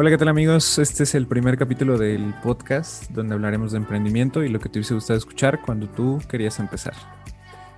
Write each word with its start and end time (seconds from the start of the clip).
Hola, 0.00 0.10
¿qué 0.10 0.18
tal 0.18 0.28
amigos? 0.28 0.78
Este 0.78 1.02
es 1.02 1.16
el 1.16 1.26
primer 1.26 1.58
capítulo 1.58 1.98
del 1.98 2.32
podcast 2.40 3.10
donde 3.10 3.34
hablaremos 3.34 3.72
de 3.72 3.78
emprendimiento 3.78 4.44
y 4.44 4.48
lo 4.48 4.60
que 4.60 4.68
te 4.68 4.78
hubiese 4.78 4.94
gustado 4.94 5.18
escuchar 5.18 5.60
cuando 5.60 5.88
tú 5.88 6.20
querías 6.30 6.60
empezar. 6.60 6.94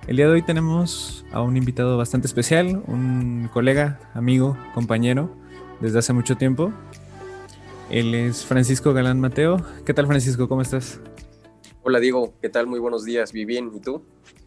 El 0.05 0.17
día 0.17 0.27
de 0.27 0.33
hoy 0.33 0.43
tenemos 0.43 1.25
a 1.31 1.41
un 1.41 1.57
invitado 1.57 1.97
bastante 1.97 2.27
especial, 2.27 2.83
un 2.85 3.49
colega, 3.51 3.99
amigo, 4.13 4.55
compañero 4.75 5.35
desde 5.79 5.97
hace 5.97 6.13
mucho 6.13 6.37
tiempo. 6.37 6.71
Él 7.89 8.13
es 8.13 8.45
Francisco 8.45 8.93
Galán 8.93 9.19
Mateo. 9.19 9.65
¿Qué 9.83 9.95
tal 9.95 10.05
Francisco? 10.05 10.47
¿Cómo 10.47 10.61
estás? 10.61 11.01
Hola 11.81 11.99
Diego, 11.99 12.35
¿qué 12.39 12.49
tal? 12.49 12.67
Muy 12.67 12.77
buenos 12.77 13.03
días, 13.03 13.33
vi 13.33 13.45
bien, 13.45 13.71
¿y 13.73 13.79
tú? 13.79 14.05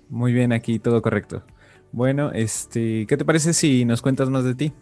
Muy 0.08 0.32
bien, 0.32 0.52
aquí 0.52 0.78
todo 0.78 1.02
correcto. 1.02 1.42
Bueno, 1.91 2.30
este, 2.30 3.04
¿qué 3.08 3.16
te 3.16 3.24
parece 3.24 3.52
si 3.52 3.84
nos 3.84 4.00
cuentas 4.00 4.30
más 4.30 4.44
de 4.44 4.54
ti? 4.54 4.72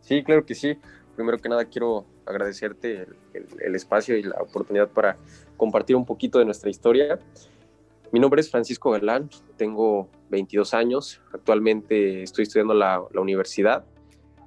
Sí, 0.00 0.24
claro 0.24 0.44
que 0.44 0.56
sí 0.56 0.76
primero 1.18 1.38
que 1.38 1.48
nada 1.48 1.64
quiero 1.64 2.06
agradecerte 2.24 3.08
el, 3.34 3.74
espacio 3.74 4.16
y 4.16 4.22
la 4.22 4.40
oportunidad 4.40 4.88
para 4.88 5.16
compartir 5.56 5.96
un 5.96 6.06
poquito 6.06 6.38
de 6.38 6.44
nuestra 6.44 6.70
historia. 6.70 7.18
Mi 8.12 8.20
nombre 8.20 8.40
es 8.40 8.48
Francisco 8.48 8.92
Galán, 8.92 9.28
tengo 9.56 10.08
22 10.30 10.74
años, 10.74 11.20
actualmente 11.34 12.22
estoy 12.22 12.44
estudiando 12.44 12.72
la, 12.72 13.02
la 13.12 13.20
universidad, 13.20 13.84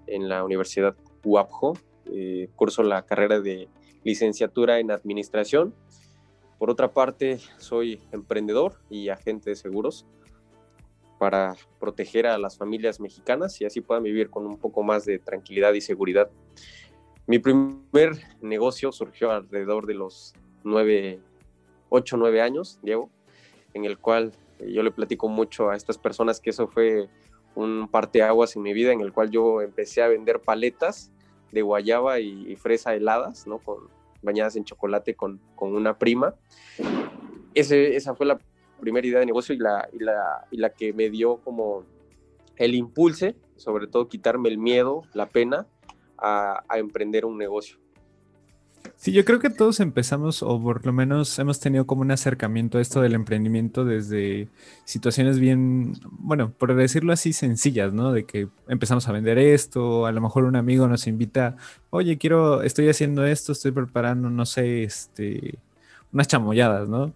en 0.08 0.30
la 0.30 0.46
Universidad 0.46 0.96
UAPJO, 1.26 1.74
eh, 2.06 2.48
curso 2.56 2.84
la 2.84 3.02
carrera 3.02 3.42
de 3.42 3.68
licenciatura 4.06 4.80
en 4.80 4.92
administración. 4.92 5.76
Por 6.58 6.70
otra 6.70 6.94
parte, 6.94 7.40
soy 7.58 8.00
emprendedor 8.14 8.76
y 8.90 9.10
agente 9.10 9.50
de 9.50 9.58
seguros 9.58 10.06
para 11.22 11.56
proteger 11.80 12.26
a 12.26 12.40
las 12.40 12.58
familias 12.58 13.00
mexicanas 13.00 13.62
y 13.62 13.66
así 13.66 13.80
puedan 13.80 14.02
vivir 14.02 14.32
con 14.32 14.48
un 14.48 14.58
poco 14.58 14.82
más 14.82 15.06
de 15.06 15.20
tranquilidad 15.20 15.72
y 15.74 15.82
seguridad. 15.82 16.32
Mi 17.28 17.38
primer 17.38 18.14
negocio 18.42 18.92
surgió 18.92 19.30
alrededor 19.30 19.86
de 19.86 19.94
los 19.94 20.34
9, 20.64 21.20
8, 21.90 22.18
9 22.18 22.42
años, 22.42 22.80
Diego, 22.82 23.12
en 23.76 23.86
el 23.86 24.00
cual 24.00 24.32
yo 24.68 24.82
le 24.82 24.90
platico 24.90 25.28
mucho 25.28 25.70
a 25.70 25.76
estas 25.76 26.00
personas 26.00 26.40
que 26.40 26.50
eso 26.50 26.68
fue 26.68 27.08
un 27.54 27.88
parteaguas 27.88 28.56
en 28.56 28.64
mi 28.64 28.74
vida, 28.74 28.92
en 28.92 29.02
el 29.02 29.14
cual 29.14 29.30
yo 29.30 29.62
empecé 29.62 30.02
a 30.02 30.08
vender 30.08 30.40
paletas 30.40 31.12
de 31.52 31.62
guayaba 31.62 32.20
y, 32.20 32.56
fresa 32.56 32.96
heladas, 32.96 33.46
¿no? 33.46 33.60
Con, 33.60 33.90
bañadas 34.24 34.56
en 34.56 34.64
chocolate 34.64 35.14
con, 35.14 35.40
con 35.56 35.76
una 35.76 36.00
prima. 36.00 36.34
Ese, 37.54 37.96
esa 37.96 38.16
fue 38.16 38.26
la 38.26 38.40
primera 38.82 39.08
idea 39.08 39.20
de 39.20 39.26
negocio 39.26 39.56
y 39.56 39.60
la, 39.60 39.88
y 39.94 40.00
la, 40.00 40.46
y 40.52 40.58
la 40.58 40.72
que 40.72 40.92
me 40.92 41.10
dio 41.10 41.38
como 41.38 41.86
el 42.58 42.76
impulse, 42.76 43.36
sobre 43.56 43.88
todo 43.88 44.08
quitarme 44.08 44.50
el 44.50 44.58
miedo, 44.58 45.04
la 45.14 45.28
pena 45.28 45.68
a, 46.18 46.64
emprender 46.76 47.26
un 47.26 47.38
negocio. 47.38 47.78
Sí, 48.96 49.12
yo 49.12 49.26
creo 49.26 49.40
que 49.40 49.50
todos 49.50 49.80
empezamos, 49.80 50.44
o 50.44 50.62
por 50.62 50.86
lo 50.86 50.94
menos 50.94 51.38
hemos 51.40 51.60
tenido 51.60 51.88
como 51.88 52.02
un 52.02 52.12
acercamiento 52.12 52.78
a 52.78 52.82
esto 52.82 53.02
del 53.02 53.14
emprendimiento 53.14 53.84
desde 53.84 54.48
situaciones 54.86 55.40
bien, 55.40 55.94
bueno, 56.12 56.52
por 56.52 56.76
decirlo 56.76 57.14
así, 57.14 57.34
sencillas, 57.34 57.94
¿no? 57.94 58.12
De 58.12 58.26
que 58.26 58.48
empezamos 58.68 59.08
a 59.08 59.12
vender 59.12 59.40
esto, 59.40 60.06
a 60.06 60.12
lo 60.12 60.22
mejor 60.22 60.44
un 60.44 60.56
amigo 60.56 60.88
nos 60.88 61.08
invita, 61.08 61.58
oye, 61.90 62.18
quiero, 62.20 62.62
estoy 62.62 62.90
haciendo 62.90 63.26
esto, 63.26 63.54
estoy 63.54 63.72
preparando, 63.72 64.30
no 64.30 64.46
sé, 64.46 64.84
este, 64.84 65.58
unas 66.12 66.28
chamolladas, 66.28 66.88
¿no? 66.88 67.14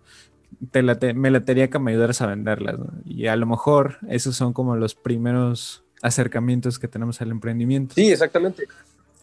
Te 0.71 1.13
me 1.13 1.31
latería 1.31 1.69
que 1.69 1.79
me 1.79 1.91
ayudaras 1.91 2.21
a 2.21 2.27
venderlas. 2.27 2.75
Y 3.05 3.27
a 3.27 3.35
lo 3.35 3.45
mejor 3.45 3.97
esos 4.09 4.35
son 4.35 4.53
como 4.53 4.75
los 4.75 4.95
primeros 4.95 5.83
acercamientos 6.01 6.79
que 6.79 6.87
tenemos 6.87 7.21
al 7.21 7.31
emprendimiento. 7.31 7.95
Sí, 7.95 8.11
exactamente. 8.11 8.65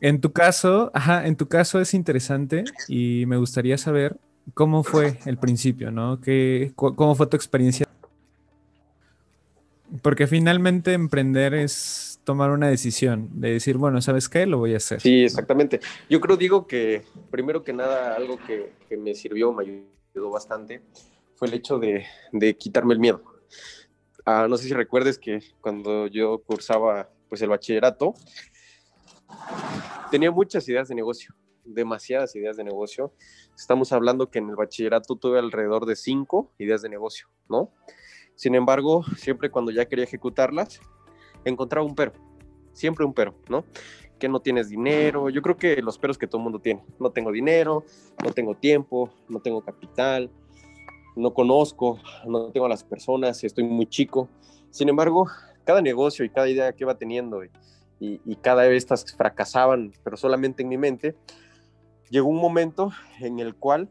En 0.00 0.20
tu 0.20 0.32
caso, 0.32 0.90
ajá, 0.94 1.26
en 1.26 1.36
tu 1.36 1.46
caso 1.46 1.80
es 1.80 1.94
interesante 1.94 2.64
y 2.88 3.24
me 3.26 3.36
gustaría 3.36 3.78
saber 3.78 4.16
cómo 4.54 4.82
fue 4.82 5.18
el 5.26 5.38
principio, 5.38 5.92
¿no? 5.92 6.20
¿Qué, 6.20 6.72
¿Cómo 6.74 7.14
fue 7.14 7.28
tu 7.28 7.36
experiencia? 7.36 7.86
Porque 10.02 10.26
finalmente 10.26 10.92
emprender 10.94 11.54
es 11.54 12.20
tomar 12.24 12.50
una 12.50 12.68
decisión, 12.68 13.28
de 13.34 13.52
decir, 13.52 13.76
bueno, 13.76 14.00
¿sabes 14.00 14.28
qué? 14.28 14.46
Lo 14.46 14.58
voy 14.58 14.74
a 14.74 14.78
hacer. 14.78 15.00
Sí, 15.00 15.24
exactamente. 15.24 15.80
Yo 16.08 16.20
creo, 16.20 16.36
digo, 16.36 16.66
que 16.66 17.02
primero 17.30 17.62
que 17.62 17.72
nada, 17.72 18.16
algo 18.16 18.38
que, 18.46 18.72
que 18.88 18.96
me 18.96 19.14
sirvió, 19.14 19.52
me 19.52 19.64
ayudó 20.14 20.30
bastante, 20.30 20.82
el 21.44 21.54
hecho 21.54 21.78
de, 21.78 22.06
de 22.32 22.56
quitarme 22.56 22.94
el 22.94 23.00
miedo. 23.00 23.22
Ah, 24.24 24.46
no 24.48 24.56
sé 24.56 24.68
si 24.68 24.74
recuerdes 24.74 25.18
que 25.18 25.40
cuando 25.60 26.06
yo 26.06 26.42
cursaba 26.42 27.10
pues 27.28 27.42
el 27.42 27.48
bachillerato, 27.48 28.14
tenía 30.10 30.30
muchas 30.30 30.68
ideas 30.68 30.88
de 30.88 30.94
negocio, 30.94 31.34
demasiadas 31.64 32.36
ideas 32.36 32.56
de 32.56 32.64
negocio. 32.64 33.14
Estamos 33.56 33.92
hablando 33.92 34.30
que 34.30 34.38
en 34.38 34.48
el 34.50 34.56
bachillerato 34.56 35.16
tuve 35.16 35.38
alrededor 35.38 35.86
de 35.86 35.96
cinco 35.96 36.52
ideas 36.58 36.82
de 36.82 36.88
negocio, 36.88 37.28
¿no? 37.48 37.72
Sin 38.34 38.54
embargo, 38.54 39.04
siempre 39.16 39.50
cuando 39.50 39.70
ya 39.70 39.86
quería 39.86 40.04
ejecutarlas, 40.04 40.80
encontraba 41.44 41.86
un 41.86 41.94
pero, 41.94 42.12
siempre 42.72 43.04
un 43.04 43.14
pero, 43.14 43.34
¿no? 43.48 43.64
Que 44.18 44.28
no 44.28 44.40
tienes 44.40 44.68
dinero, 44.68 45.30
yo 45.30 45.42
creo 45.42 45.56
que 45.56 45.82
los 45.82 45.98
peros 45.98 46.18
que 46.18 46.26
todo 46.26 46.38
el 46.38 46.44
mundo 46.44 46.60
tiene, 46.60 46.84
no 47.00 47.10
tengo 47.10 47.32
dinero, 47.32 47.84
no 48.22 48.32
tengo 48.32 48.54
tiempo, 48.54 49.12
no 49.28 49.40
tengo 49.40 49.62
capital, 49.62 50.30
no 51.16 51.34
conozco, 51.34 51.98
no 52.26 52.50
tengo 52.50 52.66
a 52.66 52.68
las 52.68 52.84
personas, 52.84 53.42
estoy 53.44 53.64
muy 53.64 53.86
chico. 53.86 54.28
Sin 54.70 54.88
embargo, 54.88 55.28
cada 55.64 55.80
negocio 55.80 56.24
y 56.24 56.30
cada 56.30 56.48
idea 56.48 56.72
que 56.72 56.84
iba 56.84 56.96
teniendo 56.96 57.42
y, 57.44 57.50
cada 58.40 58.64
vez 58.64 58.78
estas 58.78 59.14
fracasaban, 59.14 59.92
pero 60.02 60.16
solamente 60.16 60.62
en 60.62 60.68
mi 60.68 60.76
mente, 60.76 61.14
llegó 62.10 62.28
un 62.28 62.40
momento 62.40 62.90
en 63.20 63.38
el 63.38 63.54
cual, 63.54 63.88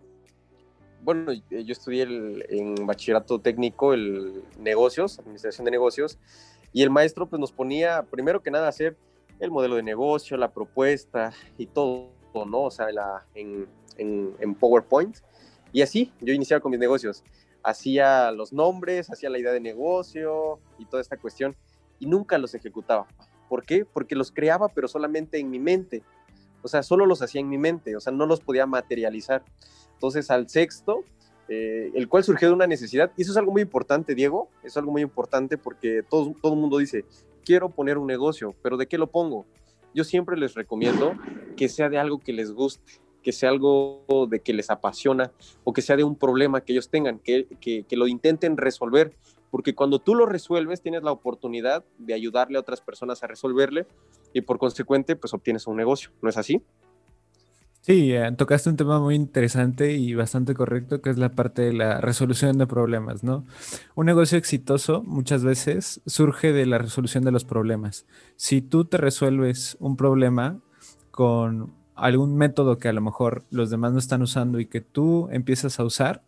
bueno, 1.03 1.31
yo 1.31 1.71
estudié 1.71 2.03
en 2.49 2.75
bachillerato 2.85 3.39
técnico 3.39 3.93
el 3.93 4.43
negocios, 4.59 5.17
administración 5.19 5.65
de 5.65 5.71
negocios, 5.71 6.19
y 6.73 6.83
el 6.83 6.89
maestro 6.89 7.27
pues 7.27 7.39
nos 7.39 7.53
ponía 7.53 8.03
primero 8.03 8.43
que 8.43 8.51
nada 8.51 8.67
hacer 8.67 8.97
el 9.39 9.49
modelo 9.49 9.75
de 9.77 9.83
negocio, 9.83 10.35
la 10.35 10.51
propuesta 10.51 11.31
y 11.57 11.67
todo, 11.67 12.09
¿no? 12.33 12.63
O 12.63 12.71
sea, 12.71 12.87
en, 13.33 13.67
en, 13.97 14.35
en 14.39 14.55
PowerPoint 14.55 15.17
y 15.73 15.81
así 15.81 16.11
yo 16.21 16.33
iniciaba 16.33 16.61
con 16.61 16.71
mis 16.71 16.79
negocios. 16.79 17.23
Hacía 17.63 18.31
los 18.31 18.53
nombres, 18.53 19.09
hacía 19.11 19.29
la 19.29 19.37
idea 19.37 19.51
de 19.51 19.59
negocio 19.59 20.59
y 20.79 20.85
toda 20.85 21.01
esta 21.01 21.17
cuestión 21.17 21.55
y 21.99 22.07
nunca 22.07 22.37
los 22.37 22.53
ejecutaba. 22.55 23.07
¿Por 23.47 23.63
qué? 23.63 23.85
Porque 23.85 24.15
los 24.15 24.31
creaba 24.31 24.69
pero 24.69 24.87
solamente 24.87 25.39
en 25.39 25.49
mi 25.49 25.59
mente. 25.59 26.03
O 26.63 26.67
sea, 26.67 26.83
solo 26.83 27.05
los 27.05 27.21
hacía 27.21 27.41
en 27.41 27.49
mi 27.49 27.57
mente, 27.57 27.95
o 27.95 27.99
sea, 27.99 28.13
no 28.13 28.25
los 28.25 28.39
podía 28.39 28.65
materializar. 28.65 29.43
Entonces 29.93 30.29
al 30.31 30.49
sexto, 30.49 31.03
eh, 31.47 31.91
el 31.95 32.07
cual 32.07 32.23
surgió 32.23 32.47
de 32.47 32.53
una 32.53 32.67
necesidad, 32.67 33.11
y 33.17 33.23
eso 33.23 33.31
es 33.31 33.37
algo 33.37 33.51
muy 33.51 33.61
importante, 33.61 34.15
Diego, 34.15 34.49
es 34.63 34.77
algo 34.77 34.91
muy 34.91 35.01
importante 35.01 35.57
porque 35.57 36.03
todo, 36.07 36.33
todo 36.41 36.53
el 36.53 36.59
mundo 36.59 36.77
dice, 36.77 37.05
quiero 37.43 37.69
poner 37.69 37.97
un 37.97 38.07
negocio, 38.07 38.55
pero 38.61 38.77
¿de 38.77 38.87
qué 38.87 38.97
lo 38.97 39.07
pongo? 39.07 39.45
Yo 39.93 40.03
siempre 40.03 40.37
les 40.37 40.53
recomiendo 40.53 41.13
que 41.57 41.67
sea 41.67 41.89
de 41.89 41.97
algo 41.97 42.19
que 42.19 42.31
les 42.31 42.51
guste, 42.51 43.01
que 43.21 43.31
sea 43.31 43.49
algo 43.49 44.05
de 44.29 44.39
que 44.39 44.53
les 44.53 44.69
apasiona 44.69 45.31
o 45.63 45.73
que 45.73 45.81
sea 45.81 45.95
de 45.95 46.03
un 46.03 46.15
problema 46.15 46.61
que 46.61 46.73
ellos 46.73 46.89
tengan, 46.89 47.19
que, 47.19 47.47
que, 47.59 47.95
lo 47.95 48.07
intenten 48.07 48.57
resolver, 48.57 49.13
porque 49.49 49.75
cuando 49.75 49.99
tú 49.99 50.15
lo 50.15 50.25
resuelves 50.25 50.81
tienes 50.81 51.03
la 51.03 51.11
oportunidad 51.11 51.83
de 51.97 52.13
ayudarle 52.13 52.57
a 52.57 52.61
otras 52.61 52.81
personas 52.81 53.23
a 53.23 53.27
resolverle 53.27 53.85
y 54.33 54.41
por 54.41 54.57
consecuente 54.57 55.15
pues 55.15 55.33
obtienes 55.33 55.67
un 55.67 55.77
negocio, 55.77 56.11
¿no 56.21 56.29
es 56.29 56.37
así? 56.37 56.61
Sí, 57.81 58.13
eh, 58.13 58.31
tocaste 58.37 58.69
un 58.69 58.77
tema 58.77 58.99
muy 58.99 59.15
interesante 59.15 59.93
y 59.93 60.13
bastante 60.13 60.53
correcto, 60.53 61.01
que 61.01 61.09
es 61.09 61.17
la 61.17 61.29
parte 61.29 61.63
de 61.63 61.73
la 61.73 61.99
resolución 61.99 62.59
de 62.59 62.67
problemas, 62.67 63.23
¿no? 63.23 63.43
Un 63.95 64.05
negocio 64.05 64.37
exitoso 64.37 65.01
muchas 65.01 65.43
veces 65.43 65.99
surge 66.05 66.53
de 66.53 66.67
la 66.67 66.77
resolución 66.77 67.23
de 67.23 67.31
los 67.31 67.43
problemas. 67.43 68.05
Si 68.35 68.61
tú 68.61 68.85
te 68.85 68.97
resuelves 68.97 69.77
un 69.79 69.97
problema 69.97 70.59
con 71.09 71.80
algún 71.95 72.35
método 72.35 72.77
que 72.77 72.87
a 72.87 72.93
lo 72.93 73.01
mejor 73.01 73.43
los 73.49 73.69
demás 73.69 73.93
no 73.93 73.99
están 73.99 74.21
usando 74.21 74.59
y 74.59 74.65
que 74.65 74.81
tú 74.81 75.29
empiezas 75.31 75.79
a 75.79 75.83
usar, 75.83 76.23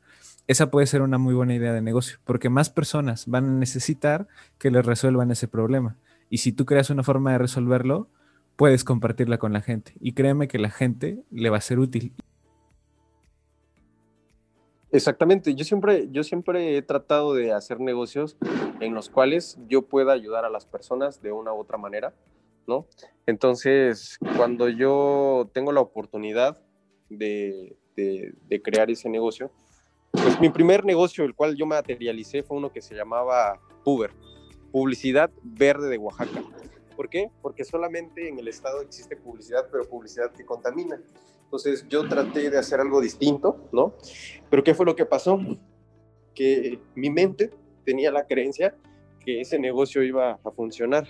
esa 0.48 0.70
puede 0.70 0.88
ser 0.88 1.02
una 1.02 1.18
muy 1.18 1.34
buena 1.34 1.56
idea 1.56 1.74
de 1.74 1.82
negocio, 1.82 2.20
porque 2.26 2.50
más 2.50 2.70
personas 2.70 3.28
van 3.28 3.46
a 3.46 3.54
necesitar 3.54 4.28
que 4.58 4.72
les 4.72 4.86
resuelvan 4.86 5.32
ese 5.32 5.48
problema. 5.48 5.98
Y 6.30 6.40
si 6.40 6.52
tú 6.52 6.66
creas 6.66 6.90
una 6.90 7.04
forma 7.04 7.32
de 7.32 7.38
resolverlo, 7.38 8.10
puedes 8.56 8.84
compartirla 8.84 9.38
con 9.38 9.54
la 9.54 9.62
gente. 9.62 9.94
Y 10.00 10.14
créeme 10.14 10.48
que 10.48 10.60
la 10.60 10.70
gente 10.70 11.24
le 11.32 11.50
va 11.50 11.58
a 11.58 11.62
ser 11.62 11.80
útil. 11.80 12.14
Exactamente, 14.92 15.56
yo 15.56 15.66
siempre, 15.66 16.08
yo 16.12 16.24
siempre 16.24 16.78
he 16.78 16.82
tratado 16.84 17.34
de 17.34 17.52
hacer 17.52 17.80
negocios 17.80 18.38
en 18.80 18.94
los 18.94 19.10
cuales 19.10 19.58
yo 19.68 19.84
pueda 19.84 20.14
ayudar 20.14 20.46
a 20.46 20.52
las 20.52 20.68
personas 20.68 21.20
de 21.22 21.32
una 21.32 21.52
u 21.52 21.58
otra 21.58 21.80
manera 21.80 22.14
¿no? 22.68 22.88
Entonces, 23.26 24.18
cuando 24.38 24.70
yo 24.70 25.50
tengo 25.54 25.72
la 25.72 25.82
oportunidad 25.82 26.62
de, 27.10 27.78
crear 28.64 28.92
ese 28.92 29.10
negocio, 29.10 29.52
pues 30.12 30.40
mi 30.40 30.50
primer 30.50 30.86
negocio, 30.86 31.24
el 31.24 31.34
cual 31.34 31.56
yo 31.56 31.66
materialicé, 31.66 32.44
fue 32.44 32.58
uno 32.58 32.72
que 32.72 32.82
se 32.82 32.96
llamaba 32.96 33.60
Puber, 33.84 34.12
Publicidad 34.72 35.32
Verde 35.42 35.90
de 35.90 35.98
Oaxaca. 35.98 36.44
¿Por 36.96 37.10
qué? 37.10 37.32
Porque 37.42 37.64
solamente 37.64 38.28
en 38.28 38.40
el 38.40 38.48
Estado 38.48 38.82
existe 38.82 39.16
publicidad, 39.16 39.68
pero 39.72 39.88
publicidad 39.90 40.32
que 40.32 40.46
contamina. 40.46 41.02
Entonces 41.44 41.86
yo 41.88 42.08
traté 42.08 42.50
de 42.50 42.58
hacer 42.58 42.80
algo 42.80 43.02
distinto, 43.02 43.70
¿no? 43.72 43.94
Pero 44.50 44.64
¿qué 44.64 44.74
fue 44.74 44.86
lo 44.86 44.96
que 44.96 45.06
pasó? 45.06 45.40
Que 46.34 46.80
mi 46.96 47.10
mente 47.10 47.52
tenía 47.86 48.12
la 48.12 48.26
creencia 48.26 48.76
que 49.20 49.42
ese 49.42 49.60
negocio 49.60 50.04
iba 50.04 50.40
a 50.44 50.52
funcionar. 50.52 51.08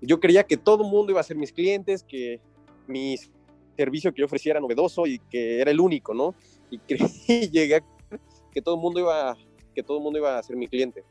Yo 0.00 0.20
creía 0.20 0.44
que 0.44 0.56
todo 0.56 0.84
el 0.84 0.90
mundo 0.90 1.12
iba 1.12 1.20
a 1.20 1.24
ser 1.24 1.36
mis 1.36 1.52
clientes, 1.52 2.02
que 2.02 2.40
mi 2.86 3.16
servicio 3.76 4.12
que 4.12 4.20
yo 4.20 4.26
ofrecía 4.26 4.52
era 4.52 4.60
novedoso 4.60 5.06
y 5.06 5.18
que 5.18 5.60
era 5.60 5.70
el 5.70 5.80
único, 5.80 6.14
¿no? 6.14 6.34
Y, 6.70 6.78
creí, 7.26 7.48
llegué 7.50 7.76
a 7.76 7.84
que 8.52 8.62
todo 8.62 8.74
el 8.74 8.80
mundo 8.80 9.00
iba 9.00 9.36
que 9.74 9.82
todo 9.82 9.98
el 9.98 10.02
mundo 10.02 10.18
iba 10.18 10.36
a 10.36 10.42
ser 10.42 10.56
mi 10.56 10.66
cliente. 10.66 11.04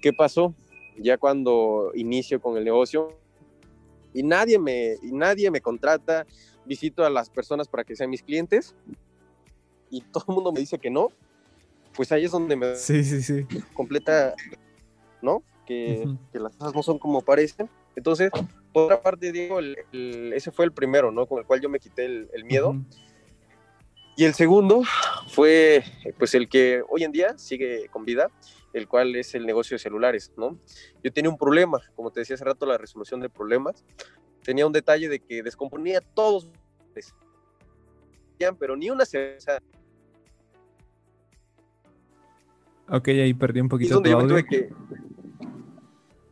¿Qué 0.00 0.12
pasó? 0.12 0.54
Ya 0.96 1.18
cuando 1.18 1.90
inicio 1.94 2.40
con 2.40 2.56
el 2.56 2.64
negocio 2.64 3.18
y 4.14 4.22
nadie 4.22 4.58
me 4.58 4.94
y 5.02 5.12
nadie 5.12 5.50
me 5.50 5.60
contrata, 5.60 6.26
visito 6.64 7.04
a 7.04 7.10
las 7.10 7.30
personas 7.30 7.68
para 7.68 7.84
que 7.84 7.96
sean 7.96 8.10
mis 8.10 8.22
clientes 8.22 8.74
y 9.90 10.00
todo 10.12 10.24
el 10.28 10.34
mundo 10.34 10.52
me 10.52 10.60
dice 10.60 10.78
que 10.78 10.90
no, 10.90 11.08
pues 11.94 12.12
ahí 12.12 12.24
es 12.24 12.30
donde 12.30 12.56
me 12.56 12.76
sí, 12.76 13.02
sí, 13.04 13.22
sí. 13.22 13.46
completa, 13.74 14.34
¿no? 15.20 15.42
Que, 15.66 16.08
que 16.32 16.38
las 16.38 16.56
cosas 16.56 16.74
no 16.74 16.82
son 16.82 16.98
como 16.98 17.20
parecen. 17.20 17.68
Entonces, 17.96 18.30
por 18.72 18.84
otra 18.84 19.02
parte, 19.02 19.32
digo, 19.32 19.58
ese 19.60 20.50
fue 20.50 20.64
el 20.64 20.72
primero, 20.72 21.10
¿no? 21.10 21.26
Con 21.26 21.38
el 21.38 21.44
cual 21.44 21.60
yo 21.60 21.68
me 21.68 21.80
quité 21.80 22.04
el, 22.04 22.44
miedo. 22.44 22.74
Y 24.16 24.24
el 24.24 24.34
segundo 24.34 24.82
fue, 25.28 25.82
pues, 26.18 26.34
el 26.34 26.48
que 26.48 26.82
hoy 26.88 27.04
en 27.04 27.12
día 27.12 27.36
sigue 27.38 27.88
con 27.88 28.04
vida, 28.04 28.30
el 28.72 28.86
cual 28.86 29.16
es 29.16 29.34
el 29.34 29.46
negocio 29.46 29.74
de 29.74 29.78
celulares, 29.80 30.32
¿no? 30.36 30.58
Yo 31.02 31.12
tenía 31.12 31.30
un 31.30 31.38
problema, 31.38 31.80
como 31.96 32.10
te 32.10 32.20
decía 32.20 32.34
hace 32.34 32.44
rato, 32.44 32.66
la 32.66 32.78
resolución 32.78 33.20
de 33.20 33.28
problemas. 33.28 33.84
Tenía 34.42 34.66
un 34.66 34.72
detalle 34.72 35.08
de 35.08 35.20
que 35.20 35.42
descomponía 35.42 36.00
todos, 36.00 36.48
pero 38.58 38.76
ni 38.76 38.90
una 38.90 39.04
cerveza. 39.04 39.58
Ok, 42.88 43.08
ahí 43.08 43.34
perdí 43.34 43.60
un 43.60 43.68
poquito 43.68 44.00
tu 44.02 44.10
audio. 44.10 44.36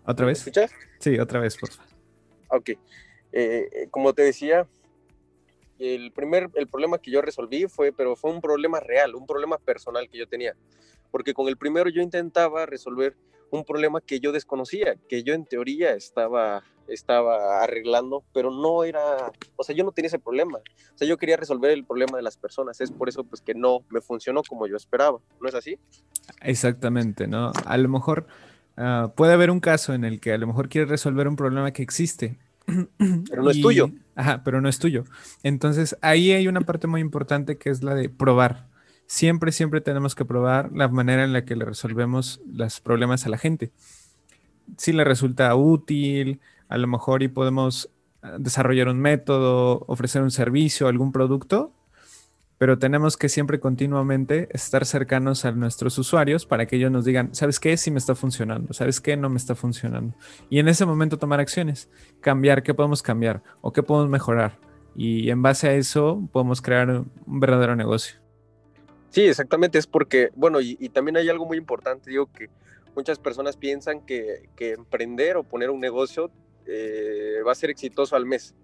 ¿Otra 0.09 0.25
vez? 0.25 0.39
escuchas? 0.39 0.73
Sí, 1.01 1.19
otra 1.19 1.39
vez, 1.39 1.59
por 1.59 1.71
favor. 1.71 1.93
Ok. 2.49 2.71
Eh, 3.31 3.89
como 3.91 4.15
te 4.15 4.23
decía, 4.23 4.67
el 5.79 6.13
primer, 6.13 6.49
el 6.55 6.67
problema 6.67 6.97
que 6.97 7.11
yo 7.11 7.21
resolví 7.21 7.67
fue, 7.69 7.93
pero 7.93 8.17
fue 8.17 8.31
un 8.31 8.41
problema 8.41 8.81
real, 8.81 9.15
un 9.15 9.27
problema 9.27 9.59
personal 9.59 10.09
que 10.09 10.17
yo 10.17 10.27
tenía. 10.27 10.55
Porque 11.11 11.35
con 11.35 11.47
el 11.49 11.59
primero 11.59 11.91
yo 11.91 12.01
intentaba 12.01 12.65
resolver 12.65 13.17
un 13.51 13.65
problema 13.65 14.01
que 14.01 14.19
yo 14.19 14.33
desconocía, 14.33 14.97
que 15.11 15.23
yo 15.23 15.35
en 15.35 15.45
teoría 15.45 15.93
estaba, 15.93 16.63
estaba 16.87 17.63
arreglando, 17.63 18.25
pero 18.33 18.51
no 18.51 18.85
era, 18.85 19.31
o 19.57 19.63
sea, 19.63 19.77
yo 19.77 19.85
no 19.85 19.93
tenía 19.93 20.09
ese 20.09 20.19
problema. 20.19 20.59
O 20.59 20.99
sea, 20.99 21.07
yo 21.07 21.19
quería 21.19 21.37
resolver 21.37 21.71
el 21.71 21.85
problema 21.85 22.17
de 22.17 22.23
las 22.23 22.39
personas. 22.39 22.81
Es 22.81 22.91
por 22.91 23.11
eso 23.11 23.25
pues 23.25 23.43
que 23.43 23.55
no 23.55 23.85
me 23.91 24.01
funcionó 24.01 24.43
como 24.43 24.67
yo 24.67 24.77
esperaba. 24.77 25.19
¿No 25.39 25.49
es 25.51 25.55
así? 25.55 25.79
Exactamente, 26.41 27.27
¿no? 27.27 27.53
A 27.67 27.77
lo 27.77 27.91
mejor 27.91 28.27
Ah, 28.81 29.13
puede 29.17 29.33
haber 29.33 29.51
un 29.51 29.59
caso 29.59 29.93
en 29.93 30.05
el 30.05 30.21
que 30.21 30.33
a 30.33 30.39
lo 30.39 30.47
mejor 30.47 30.69
quieres 30.69 30.89
resolver 30.89 31.27
un 31.27 31.35
problema 31.35 31.73
que 31.73 31.83
existe. 31.83 32.39
Pero 33.29 33.43
no 33.43 33.51
es 33.51 33.61
tuyo. 33.61 33.91
Ajá, 34.15 34.43
pero 34.45 34.61
no 34.61 34.69
es 34.69 34.79
tuyo. 34.79 35.05
Entonces 35.45 35.97
ahí 36.01 36.33
hay 36.33 36.49
una 36.49 36.61
parte 36.61 36.89
muy 36.89 37.01
importante 37.01 37.57
que 37.57 37.71
es 37.71 37.85
la 37.85 37.95
de 37.95 38.09
probar. 38.09 38.67
Siempre, 39.07 39.53
siempre 39.53 39.81
tenemos 39.81 40.15
que 40.15 40.25
probar 40.25 40.71
la 40.73 40.89
manera 40.89 41.25
en 41.25 41.33
la 41.33 41.45
que 41.45 41.55
le 41.55 41.65
resolvemos 41.65 42.41
los 42.53 42.81
problemas 42.81 43.27
a 43.27 43.29
la 43.29 43.39
gente. 43.39 43.71
Si 44.77 44.93
le 44.93 45.05
resulta 45.05 45.55
útil, 45.55 46.41
a 46.69 46.79
lo 46.79 46.89
mejor 46.89 47.23
y 47.23 47.29
podemos 47.29 47.91
ah, 48.23 48.37
desarrollar 48.39 48.89
un 48.89 48.99
método, 48.99 49.85
ofrecer 49.87 50.23
un 50.23 50.33
servicio, 50.33 50.89
algún 50.89 51.13
producto, 51.13 51.73
pero 52.59 52.79
tenemos 52.79 53.17
que 53.17 53.29
siempre 53.29 53.61
continuamente 53.61 54.49
estar 54.51 54.85
cercanos 54.85 55.45
a 55.45 55.53
nuestros 55.53 55.97
usuarios 55.97 56.45
para 56.45 56.67
que 56.67 56.77
ellos 56.77 56.91
nos 56.91 57.05
digan, 57.05 57.35
¿sabes 57.35 57.61
qué? 57.61 57.77
Sí 57.77 57.93
me 57.93 57.99
está 57.99 58.17
funcionando, 58.17 58.75
¿sabes 58.75 59.01
qué? 59.01 59.17
No 59.17 59.31
me 59.31 59.39
está 59.39 59.55
funcionando. 59.55 60.17
Y 60.51 60.59
en 60.59 60.69
ese 60.69 60.85
momento 60.85 61.19
tomar 61.19 61.39
acciones, 61.39 61.89
cambiar, 62.21 62.65
¿qué 62.65 62.75
podemos 62.75 63.01
cambiar? 63.01 63.43
¿O 63.61 63.73
qué 63.73 63.83
podemos 63.85 64.11
mejorar? 64.11 64.59
Y 64.97 65.31
en 65.31 65.41
base 65.41 65.69
a 65.69 65.75
eso 65.75 66.29
podemos 66.33 66.61
crear 66.61 66.91
un 66.91 67.41
verdadero 67.41 67.77
negocio. 67.77 68.19
Sí, 69.11 69.23
exactamente, 69.23 69.79
es 69.79 69.87
porque, 69.87 70.31
bueno, 70.35 70.61
y, 70.61 70.77
también 70.91 71.17
hay 71.17 71.29
algo 71.29 71.47
muy 71.47 71.57
importante, 71.57 72.11
digo 72.11 72.31
que 72.31 72.51
muchas 72.95 73.19
personas 73.19 73.57
piensan 73.57 74.05
que, 74.05 74.51
emprender 74.59 75.37
o 75.37 75.45
poner 75.45 75.71
un 75.71 75.81
negocio 75.81 76.31
eh, 76.67 77.39
va 77.47 77.53
a 77.53 77.55
ser 77.55 77.71
exitoso 77.71 78.17
al 78.17 78.27
mes 78.27 78.55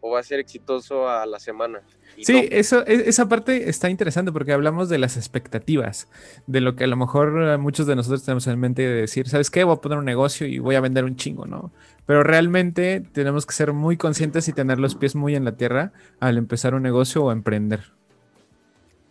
o 0.00 0.10
va 0.10 0.20
a 0.20 0.22
ser 0.22 0.38
exitoso 0.38 1.08
a 1.08 1.26
la 1.26 1.38
semana. 1.38 1.82
Sí, 2.20 2.48
eso, 2.50 2.84
e, 2.86 3.08
esa 3.08 3.28
parte 3.28 3.68
está 3.68 3.90
interesante 3.90 4.32
porque 4.32 4.52
hablamos 4.52 4.88
de 4.88 4.98
las 4.98 5.16
expectativas, 5.16 6.08
de 6.46 6.60
lo 6.60 6.76
que 6.76 6.84
a 6.84 6.86
lo 6.86 6.96
mejor 6.96 7.42
eh, 7.42 7.58
muchos 7.58 7.86
de 7.86 7.96
nosotros 7.96 8.24
tenemos 8.24 8.46
en 8.46 8.58
mente 8.58 8.82
de 8.82 8.94
decir, 9.00 9.28
¿sabes 9.28 9.50
qué? 9.50 9.64
Voy 9.64 9.74
a 9.74 9.80
poner 9.80 9.98
un 9.98 10.04
negocio 10.04 10.46
y 10.46 10.58
voy 10.58 10.74
a 10.74 10.80
vender 10.80 11.04
un 11.04 11.16
chingo, 11.16 11.46
¿no? 11.46 11.72
Pero 12.06 12.22
realmente 12.22 13.02
tenemos 13.12 13.46
que 13.46 13.52
ser 13.52 13.72
muy 13.72 13.96
conscientes 13.96 14.48
y 14.48 14.52
tener 14.52 14.78
los 14.78 14.94
pies 14.94 15.14
muy 15.14 15.34
en 15.34 15.44
la 15.44 15.56
tierra 15.56 15.92
al 16.20 16.38
empezar 16.38 16.74
un 16.74 16.82
negocio 16.82 17.24
o 17.24 17.32
emprender. 17.32 17.92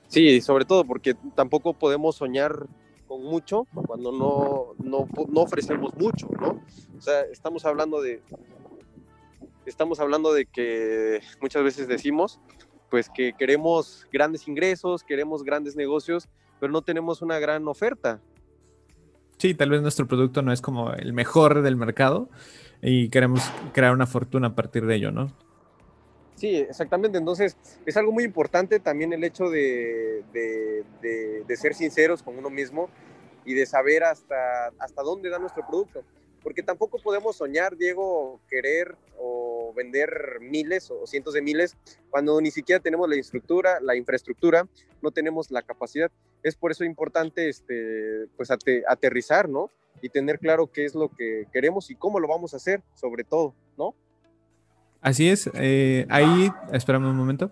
Sí, 0.07 0.41
sobre 0.41 0.65
todo 0.65 0.85
porque 0.85 1.15
tampoco 1.35 1.73
podemos 1.73 2.15
soñar 2.15 2.65
con 3.07 3.23
mucho 3.23 3.67
cuando 3.85 4.11
no, 4.11 4.73
no, 4.83 5.07
no 5.29 5.41
ofrecemos 5.41 5.93
mucho, 5.97 6.27
¿no? 6.39 6.61
O 6.97 7.01
sea, 7.01 7.21
estamos 7.31 7.65
hablando 7.65 8.01
de, 8.01 8.21
estamos 9.67 9.99
hablando 9.99 10.33
de 10.33 10.45
que 10.45 11.21
muchas 11.41 11.63
veces 11.63 11.87
decimos, 11.87 12.39
pues 12.89 13.09
que 13.09 13.33
queremos 13.33 14.07
grandes 14.11 14.47
ingresos, 14.47 15.03
queremos 15.03 15.43
grandes 15.43 15.75
negocios, 15.75 16.29
pero 16.59 16.71
no 16.71 16.81
tenemos 16.81 17.21
una 17.21 17.37
gran 17.39 17.67
oferta. 17.67 18.21
Sí, 19.37 19.53
tal 19.53 19.69
vez 19.69 19.81
nuestro 19.81 20.07
producto 20.07 20.41
no 20.41 20.51
es 20.51 20.61
como 20.61 20.93
el 20.93 21.13
mejor 21.13 21.61
del 21.61 21.75
mercado 21.75 22.29
y 22.81 23.09
queremos 23.09 23.43
crear 23.73 23.93
una 23.93 24.07
fortuna 24.07 24.47
a 24.47 24.55
partir 24.55 24.85
de 24.85 24.95
ello, 24.95 25.11
¿no? 25.11 25.31
Sí, 26.35 26.55
exactamente. 26.55 27.17
Entonces, 27.17 27.57
es 27.85 27.97
algo 27.97 28.11
muy 28.11 28.23
importante 28.23 28.79
también 28.79 29.11
el 29.11 29.23
hecho 29.23 29.49
de, 29.49 30.23
de, 30.31 31.55
ser 31.55 31.73
sinceros 31.73 32.21
con 32.21 32.37
uno 32.37 32.49
mismo 32.49 32.89
y 33.43 33.55
de 33.55 33.65
saber 33.65 34.03
hasta, 34.03 34.67
hasta 34.79 35.01
dónde 35.01 35.29
da 35.29 35.39
nuestro 35.39 35.65
producto. 35.67 36.03
Porque 36.43 36.61
tampoco 36.61 36.99
podemos 36.99 37.35
soñar, 37.35 37.75
Diego, 37.75 38.39
querer 38.47 38.95
o 39.17 39.46
vender 39.77 40.39
miles 40.41 40.91
o 40.91 41.07
cientos 41.07 41.33
de 41.33 41.41
miles 41.41 41.77
cuando 42.09 42.41
ni 42.41 42.51
siquiera 42.51 42.81
tenemos 42.81 43.07
la 43.07 43.15
infraestructura, 43.15 43.79
la 43.79 43.95
infraestructura, 43.95 44.67
no 45.01 45.11
tenemos 45.11 45.51
la 45.51 45.61
capacidad. 45.61 46.11
Es 46.43 46.55
por 46.55 46.71
eso 46.71 46.83
importante 46.83 47.47
este, 47.47 48.27
pues 48.35 48.49
aterrizar, 48.51 49.47
¿no? 49.47 49.71
Y 50.01 50.09
tener 50.09 50.39
claro 50.39 50.67
qué 50.67 50.85
es 50.85 50.95
lo 50.95 51.09
que 51.09 51.47
queremos 51.53 51.89
y 51.89 51.95
cómo 51.95 52.19
lo 52.19 52.27
vamos 52.27 52.53
a 52.53 52.57
hacer, 52.57 52.83
sobre 52.93 53.23
todo, 53.23 53.53
¿no? 53.77 53.95
Así 55.01 55.29
es. 55.29 55.49
Eh, 55.53 56.05
ahí, 56.09 56.49
espérame 56.73 57.05
un 57.09 57.15
momento. 57.15 57.51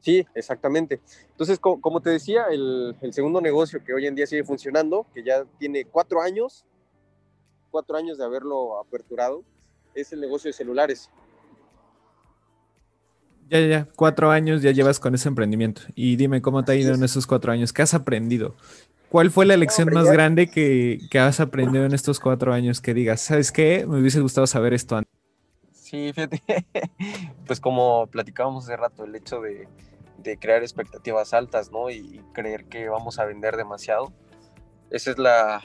Sí, 0.00 0.26
exactamente. 0.34 1.00
Entonces, 1.30 1.58
como, 1.58 2.00
te 2.00 2.10
decía, 2.10 2.46
el, 2.50 2.96
el, 3.00 3.12
segundo 3.12 3.40
negocio 3.40 3.84
que 3.84 3.92
hoy 3.92 4.06
en 4.06 4.14
día 4.14 4.26
sigue 4.26 4.44
funcionando, 4.44 5.06
que 5.14 5.22
ya 5.22 5.44
tiene 5.58 5.84
cuatro 5.84 6.22
años, 6.22 6.64
cuatro 7.70 7.96
años 7.96 8.16
de 8.16 8.24
haberlo 8.24 8.80
aperturado, 8.80 9.44
es 9.94 10.12
el 10.12 10.20
negocio 10.20 10.48
de 10.48 10.52
celulares. 10.52 11.10
Ya, 13.48 13.58
ya, 13.60 13.66
ya, 13.66 13.88
cuatro 13.96 14.30
años 14.30 14.62
ya 14.62 14.70
llevas 14.70 15.00
con 15.00 15.14
ese 15.14 15.28
emprendimiento. 15.28 15.82
Y 15.94 16.16
dime 16.16 16.40
cómo 16.40 16.64
te 16.64 16.72
ha 16.72 16.74
ido 16.76 16.94
en 16.94 17.02
esos 17.02 17.26
cuatro 17.26 17.50
años. 17.50 17.72
¿Qué 17.72 17.82
has 17.82 17.94
aprendido? 17.94 18.54
¿Cuál 19.08 19.32
fue 19.32 19.44
la 19.44 19.56
lección 19.56 19.92
más 19.92 20.08
grande 20.10 20.48
que, 20.48 21.00
has 21.18 21.40
aprendido 21.40 21.84
en 21.84 21.92
estos 21.92 22.20
cuatro 22.20 22.52
años 22.52 22.80
que 22.80 22.94
digas, 22.94 23.20
¿sabes 23.20 23.50
qué? 23.50 23.84
Me 23.88 23.98
hubiese 23.98 24.20
gustado 24.20 24.46
saber 24.46 24.72
esto 24.72 24.96
antes. 24.96 25.12
Sí, 25.72 26.12
fíjate, 26.12 26.40
pues 27.46 27.58
como 27.58 28.06
platicábamos 28.06 28.64
hace 28.64 28.76
rato, 28.76 29.02
el 29.02 29.16
hecho 29.16 29.40
de, 29.40 29.66
crear 30.38 30.62
expectativas 30.62 31.34
altas, 31.34 31.72
¿no? 31.72 31.90
y, 31.90 32.22
creer 32.32 32.66
que 32.66 32.88
vamos 32.88 33.18
a 33.18 33.24
vender 33.24 33.56
demasiado 33.56 34.12
esa 34.90 35.12
es 35.12 35.18
la, 35.18 35.62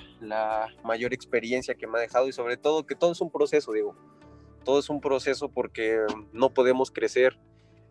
mayor 0.83 1.13
experiencia 1.13 1.75
que 1.75 1.87
me 1.87 1.97
ha 1.97 2.01
dejado 2.01 2.27
y 2.27 2.31
sobre 2.31 2.57
todo 2.57 2.85
que 2.85 2.95
todo 2.95 3.11
es 3.11 3.21
un 3.21 3.31
proceso, 3.31 3.73
digo. 3.73 3.95
Todo 4.65 4.79
es 4.79 4.89
un 4.89 4.99
proceso 4.99 5.47
porque 5.49 5.99
no 6.33 6.53
podemos 6.53 6.91
crecer 6.91 7.39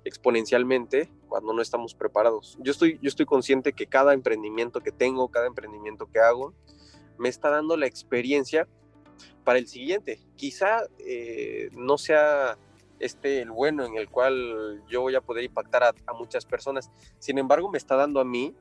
exponencialmente 0.04 1.11
cuando 1.28 1.54
no 1.54 1.62
estamos 1.62 1.95
preparados. 1.95 2.59
Yo 2.61 2.73
estoy, 2.73 2.99
yo 3.00 3.09
estoy 3.09 3.25
consciente 3.25 3.73
que 3.73 3.87
cada 3.87 4.12
emprendimiento 4.12 4.81
que 4.81 4.93
tengo, 4.93 5.31
cada 5.31 5.47
emprendimiento 5.47 6.07
que 6.07 6.21
hago, 6.21 6.52
me 7.16 7.31
está 7.31 7.49
dando 7.49 7.76
la 7.76 7.87
experiencia 7.87 8.69
para 9.45 9.59
el 9.59 9.66
siguiente. 9.66 10.21
Quizá 10.37 10.83
eh, 10.99 11.71
no 11.73 11.97
sea 11.97 12.59
este 12.99 13.40
el 13.40 13.50
bueno 13.50 13.85
en 13.85 13.97
el 13.97 14.09
cual 14.09 14.83
yo 14.88 15.00
voy 15.00 15.14
a 15.14 15.21
poder 15.21 15.45
impactar 15.45 15.85
a 15.85 16.12
muchas 16.12 16.45
personas. 16.45 16.90
Sin 17.19 17.38
embargo, 17.38 17.71
me 17.71 17.78
está 17.78 17.97
dando 17.97 18.21
a 18.21 18.25
mí 18.25 18.54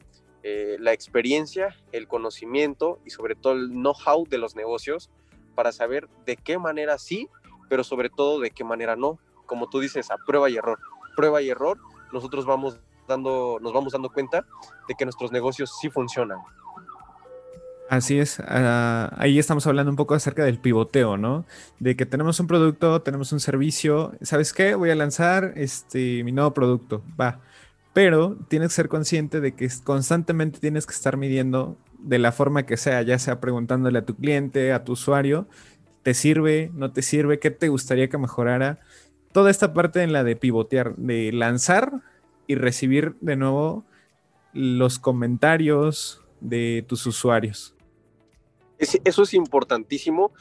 eh, 0.45 0.75
la 0.77 0.91
experiencia, 0.91 1.73
el 1.93 2.09
conocimiento 2.09 2.99
y 3.05 3.11
sobre 3.11 3.33
todo 3.33 3.53
el 3.53 3.69
know-how 3.69 4.27
de 4.27 4.37
los 4.37 4.57
negocios 4.57 5.09
para 5.55 5.71
saber 5.71 6.09
de 6.25 6.35
qué 6.35 6.57
manera 6.57 6.97
sí, 6.97 7.29
pero 7.69 7.83
sobre 7.83 8.09
todo 8.09 8.39
de 8.39 8.51
qué 8.51 8.63
manera 8.63 8.95
no. 8.95 9.19
Como 9.45 9.69
tú 9.69 9.79
dices, 9.79 10.09
a 10.11 10.17
prueba 10.17 10.49
y 10.49 10.55
error. 10.55 10.79
Prueba 11.15 11.41
y 11.41 11.49
error, 11.49 11.77
nosotros 12.11 12.45
vamos 12.45 12.79
dando, 13.07 13.59
nos 13.61 13.73
vamos 13.73 13.93
dando 13.93 14.09
cuenta 14.09 14.45
de 14.87 14.95
que 14.95 15.05
nuestros 15.05 15.31
negocios 15.31 15.77
sí 15.79 15.89
funcionan. 15.89 16.39
Así 17.89 18.17
es, 18.17 18.39
ah, 18.39 19.13
ahí 19.17 19.37
estamos 19.37 19.67
hablando 19.67 19.91
un 19.91 19.97
poco 19.97 20.15
acerca 20.15 20.43
del 20.45 20.57
pivoteo, 20.57 21.17
¿no? 21.17 21.45
De 21.79 21.95
que 21.95 22.05
tenemos 22.05 22.39
un 22.39 22.47
producto, 22.47 23.01
tenemos 23.01 23.31
un 23.33 23.39
servicio, 23.39 24.13
¿sabes 24.21 24.53
qué? 24.53 24.73
Voy 24.73 24.89
a 24.89 24.95
lanzar 24.95 25.53
este, 25.57 26.23
mi 26.23 26.31
nuevo 26.31 26.53
producto, 26.53 27.03
va. 27.19 27.41
Pero 27.93 28.37
tienes 28.47 28.69
que 28.69 28.75
ser 28.75 28.89
consciente 28.89 29.41
de 29.41 29.53
que 29.53 29.69
constantemente 29.83 30.59
tienes 30.59 30.87
que 30.87 30.93
estar 30.93 31.17
midiendo 31.17 31.77
de 31.99 32.19
la 32.19 32.31
forma 32.31 32.65
que 32.65 32.77
sea, 32.77 33.01
ya 33.03 33.19
sea 33.19 33.39
preguntándole 33.39 33.99
a 33.99 34.05
tu 34.05 34.15
cliente, 34.15 34.73
a 34.73 34.83
tu 34.83 34.93
usuario, 34.93 35.47
¿te 36.03 36.13
sirve? 36.13 36.69
¿No 36.73 36.91
te 36.91 37.01
sirve? 37.01 37.39
¿Qué 37.39 37.51
te 37.51 37.69
gustaría 37.69 38.09
que 38.09 38.17
mejorara? 38.17 38.79
Toda 39.31 39.49
esta 39.49 39.73
parte 39.73 40.03
en 40.03 40.13
la 40.13 40.23
de 40.23 40.35
pivotear, 40.35 40.95
de 40.95 41.31
lanzar 41.31 42.01
y 42.45 42.55
recibir 42.55 43.15
de 43.21 43.35
nuevo 43.35 43.85
los 44.53 44.99
comentarios 44.99 46.21
de 46.39 46.85
tus 46.87 47.05
usuarios. 47.07 47.75
eso 48.77 49.23
es 49.23 49.33
importantísimo 49.33 50.33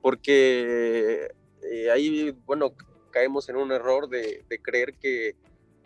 porque 0.00 1.28
eh, 1.62 1.90
ahí, 1.90 2.34
bueno, 2.46 2.72
caemos 3.10 3.48
en 3.48 3.56
un 3.56 3.72
error 3.72 4.08
de, 4.08 4.44
creer 4.62 4.94
que 4.94 5.36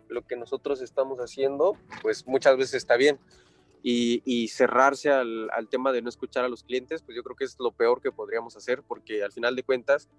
lo 0.07 0.21
que 0.21 0.35
nosotros 0.35 0.81
estamos 0.81 1.19
haciendo, 1.19 1.77
pues 2.01 2.25
muchas 2.27 2.57
veces 2.57 2.75
está 2.75 2.95
bien. 2.95 3.19
Y, 3.87 4.47
cerrarse 4.47 5.11
al, 5.11 5.67
tema 5.69 5.91
de 5.91 6.01
no 6.01 6.09
escuchar 6.09 6.43
a 6.43 6.49
los 6.49 6.63
clientes, 6.63 7.03
pues 7.03 7.15
yo 7.15 7.21
creo 7.21 7.35
que 7.35 7.43
es 7.43 7.55
lo 7.59 7.71
peor 7.71 8.01
que 8.01 8.11
podríamos 8.11 8.57
hacer, 8.57 8.81
porque 8.81 9.23
al 9.23 9.31
final 9.31 9.55
de 9.55 9.61
cuentas, 9.61 10.09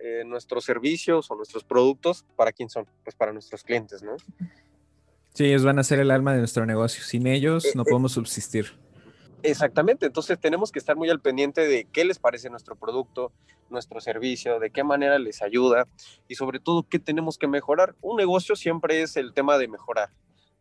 eh, 0.00 0.24
nuestros 0.26 0.64
servicios 0.64 1.30
o 1.30 1.36
nuestros 1.36 1.62
productos, 1.62 2.24
¿para 2.34 2.50
quién 2.50 2.68
son? 2.68 2.86
Pues 3.04 3.14
para 3.14 3.32
nuestros 3.32 3.62
clientes, 3.62 4.02
¿no? 4.02 4.16
Sí, 5.32 5.44
ellos 5.44 5.64
van 5.64 5.78
a 5.78 5.84
ser 5.84 6.00
el 6.00 6.10
alma 6.10 6.32
de 6.32 6.38
nuestro 6.38 6.66
negocio. 6.66 7.04
Sin 7.04 7.28
ellos 7.28 7.66
eh, 7.66 7.72
no 7.76 7.82
eh, 7.82 7.86
podemos 7.88 8.10
subsistir. 8.10 8.72
Exactamente, 9.44 10.06
entonces 10.06 10.36
tenemos 10.40 10.72
que 10.72 10.80
estar 10.80 10.96
muy 10.96 11.08
al 11.08 11.20
pendiente 11.20 11.60
de 11.68 11.84
qué 11.84 12.04
les 12.04 12.18
parece 12.18 12.50
nuestro 12.50 12.74
producto, 12.74 13.30
nuestro 13.70 14.00
servicio, 14.00 14.58
de 14.58 14.70
qué 14.70 14.82
manera 14.82 15.20
les 15.20 15.42
ayuda 15.42 15.86
y 16.26 16.34
sobre 16.34 16.58
todo 16.58 16.82
qué 16.82 16.98
tenemos 16.98 17.38
que 17.38 17.46
mejorar. 17.46 17.94
Un 18.00 18.16
negocio 18.16 18.56
siempre 18.56 19.02
es 19.02 19.16
el 19.16 19.32
tema 19.32 19.56
de 19.56 19.68
mejorar, 19.68 20.10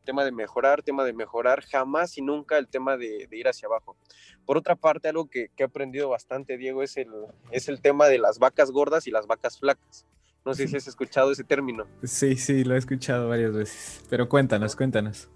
tema 0.08 0.24
de 0.24 0.32
mejorar, 0.32 0.82
tema 0.82 1.04
de 1.04 1.12
mejorar, 1.12 1.62
jamás 1.66 2.18
y 2.18 2.22
nunca 2.22 2.58
el 2.58 2.70
tema 2.70 2.96
de, 2.96 3.28
ir 3.30 3.48
hacia 3.48 3.68
abajo. 3.68 3.98
Por 4.46 4.58
otra 4.58 4.76
parte, 4.76 5.10
algo 5.10 5.30
que, 5.30 5.50
que, 5.56 5.64
he 5.64 5.66
aprendido 5.66 6.08
bastante, 6.08 6.58
Diego, 6.58 6.82
es 6.82 6.96
el, 6.96 7.10
es 7.52 7.68
el 7.68 7.82
tema 7.82 8.08
de 8.08 8.18
las 8.18 8.40
vacas 8.40 8.72
gordas 8.72 9.06
y 9.06 9.12
las 9.12 9.28
vacas 9.28 9.60
flacas. 9.60 10.08
No 10.46 10.54
sé 10.54 10.70
si 10.70 10.78
has 10.78 10.88
escuchado 10.88 11.34
ese 11.34 11.44
término. 11.44 11.86
Sí, 12.04 12.38
sí, 12.38 12.64
lo 12.64 12.76
he 12.76 12.78
escuchado 12.78 13.28
varias 13.28 13.54
veces. 13.54 14.06
Pero 14.10 14.30
cuéntanos, 14.30 14.78
cuéntanos. 14.78 15.30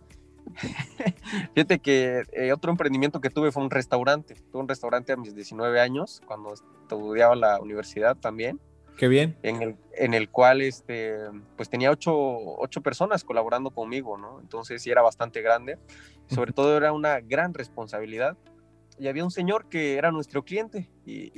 Fíjate 1.54 1.80
que 1.80 2.24
eh, 2.32 2.54
otro 2.54 2.72
emprendimiento 2.72 3.20
que 3.20 3.30
tuve 3.30 3.52
fue 3.52 3.62
un 3.62 3.72
restaurante. 3.72 4.36
Tuve 4.54 4.62
un 4.62 4.70
restaurante 4.70 5.12
a 5.12 5.18
mis 5.18 5.36
19 5.36 5.82
años, 5.82 6.22
cuando 6.26 6.54
estudiaba 6.54 7.36
la 7.36 7.60
universidad 7.60 8.16
también. 8.16 8.62
Qué 9.02 9.08
bien. 9.08 9.36
En 9.42 9.64
el, 9.64 9.76
en 9.96 10.14
el 10.14 10.30
cual 10.30 10.62
este, 10.62 11.16
pues 11.58 11.72
tenía 11.72 11.90
ocho, 11.90 12.14
ocho 12.14 12.82
personas 12.82 13.24
colaborando 13.24 13.72
conmigo, 13.72 14.16
¿no? 14.16 14.40
Entonces 14.40 14.84
sí 14.84 14.92
era 14.92 15.02
bastante 15.02 15.42
grande. 15.42 15.80
Sobre 16.28 16.54
todo 16.54 16.78
era 16.78 16.94
una 16.94 17.20
gran 17.20 17.56
responsabilidad 17.56 18.38
y 19.00 19.08
había 19.08 19.24
un 19.24 19.32
señor 19.32 19.70
que 19.70 19.96
era 19.96 20.12
nuestro 20.12 20.46
cliente 20.46 20.88
y, 21.04 21.32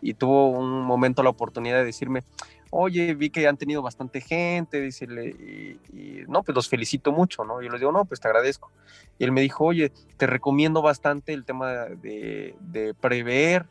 y, 0.00 0.14
tuvo 0.14 0.48
un 0.48 0.80
momento 0.80 1.22
la 1.22 1.28
oportunidad 1.28 1.76
de 1.76 1.84
decirme, 1.84 2.22
oye, 2.70 3.14
vi 3.14 3.28
que 3.28 3.46
han 3.46 3.58
tenido 3.58 3.82
bastante 3.82 4.22
gente, 4.22 4.80
decirle, 4.80 5.76
y, 5.92 6.22
no, 6.26 6.42
pues 6.42 6.56
los 6.56 6.70
felicito 6.70 7.12
mucho, 7.12 7.44
¿no? 7.44 7.60
Y 7.60 7.66
yo 7.66 7.70
les 7.70 7.80
digo, 7.80 7.92
no, 7.92 8.06
pues 8.06 8.18
te 8.18 8.28
agradezco. 8.28 8.72
Y 9.18 9.24
él 9.24 9.32
me 9.32 9.42
dijo, 9.42 9.66
oye, 9.66 9.92
te 10.16 10.26
recomiendo 10.26 10.80
bastante 10.80 11.34
el 11.34 11.44
tema 11.44 11.84
de, 11.84 12.54
de 12.60 12.94
prever, 12.94 13.66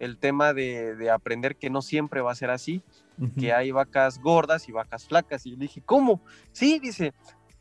el 0.00 0.18
tema 0.18 0.52
de, 0.52 0.96
de, 0.96 1.10
aprender 1.10 1.56
que 1.56 1.70
no 1.70 1.82
siempre 1.82 2.20
va 2.20 2.32
a 2.32 2.34
ser 2.34 2.50
así, 2.50 2.82
que 3.38 3.52
hay 3.52 3.70
vacas 3.70 4.18
gordas 4.18 4.68
y 4.68 4.72
vacas 4.72 5.06
flacas. 5.06 5.44
Y 5.44 5.50
yo 5.50 5.56
le 5.56 5.64
dije, 5.64 5.82
¿cómo? 5.84 6.22
Sí, 6.52 6.78
dice, 6.78 7.12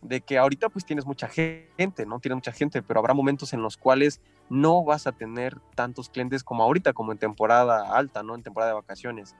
de 0.01 0.22
que 0.22 0.38
ahorita 0.38 0.69
pues 0.69 0.86
tienes 0.86 1.05
mucha 1.05 1.27
gente, 1.27 2.05
¿no? 2.05 2.19
Tienes 2.19 2.38
mucha 2.38 2.53
gente, 2.53 2.81
pero 2.81 3.00
habrá 3.00 3.13
momentos 3.13 3.53
en 3.53 3.62
los 3.62 3.75
cuales 3.77 4.22
no 4.50 4.84
vas 4.84 5.08
a 5.08 5.12
tener 5.12 5.60
tantos 5.75 6.10
clientes 6.10 6.43
como 6.43 6.63
ahorita, 6.63 6.93
como 6.93 7.12
en 7.12 7.17
temporada 7.17 7.93
alta, 7.96 8.24
¿no? 8.24 8.36
En 8.36 8.43
temporada 8.43 8.72
de 8.72 8.75
vacaciones. 8.75 9.36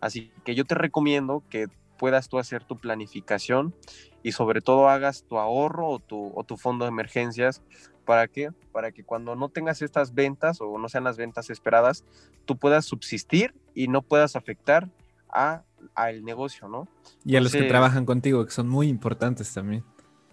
Así 0.00 0.32
que 0.44 0.54
yo 0.54 0.64
te 0.64 0.74
recomiendo 0.74 1.42
que 1.50 1.66
puedas 1.98 2.28
tú 2.28 2.38
hacer 2.38 2.64
tu 2.64 2.78
planificación 2.78 3.74
y 4.22 4.32
sobre 4.32 4.60
todo 4.60 4.88
hagas 4.88 5.24
tu 5.24 5.38
ahorro 5.38 5.88
o 5.88 5.98
tu, 5.98 6.32
o 6.34 6.44
tu 6.44 6.56
fondo 6.56 6.84
de 6.84 6.90
emergencias. 6.90 7.62
¿Para 8.04 8.28
qué? 8.28 8.50
Para 8.72 8.92
que 8.92 9.04
cuando 9.04 9.36
no 9.36 9.48
tengas 9.48 9.82
estas 9.82 10.14
ventas 10.14 10.60
o 10.60 10.78
no 10.78 10.88
sean 10.88 11.04
las 11.04 11.16
ventas 11.16 11.50
esperadas, 11.50 12.04
tú 12.44 12.56
puedas 12.56 12.84
subsistir 12.84 13.54
y 13.74 13.88
no 13.88 14.02
puedas 14.02 14.36
afectar 14.36 14.88
a 15.28 15.64
al 15.94 16.24
negocio, 16.24 16.68
¿no? 16.68 16.88
Y 17.24 17.36
a 17.36 17.40
los 17.40 17.52
que 17.52 17.62
trabajan 17.64 18.06
contigo, 18.06 18.44
que 18.44 18.50
son 18.50 18.68
muy 18.68 18.88
importantes 18.88 19.52
también. 19.52 19.84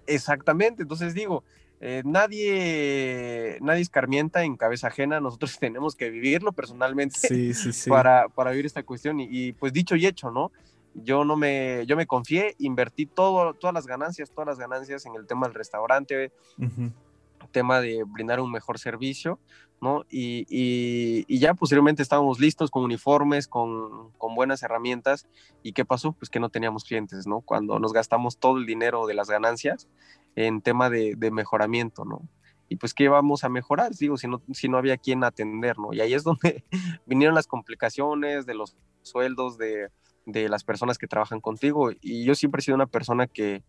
Exactamente, 0.08 0.84
entonces 0.84 1.14
digo, 1.14 1.44
eh, 1.80 2.04
nadie, 2.06 3.58
nadie 3.62 3.82
escarmienta 3.82 4.44
en 4.44 4.56
cabeza 4.56 4.88
ajena, 4.88 5.20
nosotros 5.20 5.58
tenemos 5.60 5.96
que 5.96 6.10
vivirlo 6.10 6.52
personalmente 6.52 7.54
Para, 7.88 8.28
para 8.30 8.52
vivir 8.52 8.66
esta 8.66 8.84
cuestión 8.84 9.20
y, 9.20 9.54
pues 9.54 9.74
dicho 9.74 9.96
y 9.96 10.06
hecho, 10.06 10.32
¿no? 10.32 10.52
Yo 10.94 11.24
no 11.24 11.38
me, 11.38 11.86
yo 11.88 11.96
me 11.96 12.06
confié, 12.06 12.56
invertí 12.60 13.06
todo, 13.06 13.54
todas 13.54 13.74
las 13.74 13.88
ganancias, 13.88 14.30
todas 14.30 14.48
las 14.48 14.60
ganancias 14.60 15.06
en 15.06 15.16
el 15.16 15.26
tema 15.26 15.48
del 15.48 15.56
restaurante, 15.56 16.34
tema 17.52 17.82
de 17.82 18.04
brindar 18.04 18.40
un 18.40 18.52
mejor 18.52 18.80
servicio, 18.80 19.40
¿no? 19.82 20.06
Y, 20.10 20.46
y, 20.50 21.40
ya 21.40 21.54
posteriormente 21.54 22.04
estábamos 22.04 22.40
listos 22.40 22.70
con 22.70 22.84
uniformes, 22.84 23.48
con, 23.48 24.12
con, 24.18 24.36
buenas 24.36 24.64
herramientas. 24.64 25.28
¿Y 25.64 25.74
qué 25.74 25.86
pasó? 25.86 26.14
Pues 26.14 26.30
que 26.30 26.40
no 26.40 26.50
teníamos 26.50 26.84
clientes, 26.84 27.28
¿no? 27.28 27.42
Cuando 27.42 27.80
nos 27.80 27.94
gastamos 27.94 28.38
todo 28.38 28.58
el 28.58 28.66
dinero 28.66 29.08
de 29.08 29.16
las 29.16 29.30
ganancias 29.30 29.88
en 30.36 30.62
tema 30.62 30.90
de, 30.90 31.16
de 31.18 31.32
mejoramiento, 31.32 32.06
¿no? 32.06 32.22
Y 32.70 32.78
pues, 32.78 32.94
¿qué 32.94 33.10
vamos 33.10 33.44
a 33.44 33.50
mejorar? 33.50 33.92
Digo, 33.94 34.18
si 34.18 34.28
no, 34.28 34.42
si 34.54 34.70
no 34.70 34.78
había 34.78 34.96
quien 34.98 35.24
atender, 35.24 35.78
¿no? 35.78 35.94
Y 35.94 36.00
ahí 36.00 36.14
es 36.14 36.24
donde 36.24 36.64
vinieron 37.06 37.36
las 37.36 37.48
complicaciones 37.48 38.46
de 38.46 38.54
los 38.54 38.78
sueldos 39.02 39.58
de, 39.58 39.90
de 40.26 40.48
las 40.48 40.64
personas 40.64 40.98
que 40.98 41.08
trabajan 41.08 41.42
contigo. 41.42 41.92
Y 42.02 42.24
yo 42.24 42.36
siempre 42.36 42.60
he 42.60 42.64
sido 42.64 42.76
una 42.76 42.88
persona 42.88 43.28
que, 43.28 43.64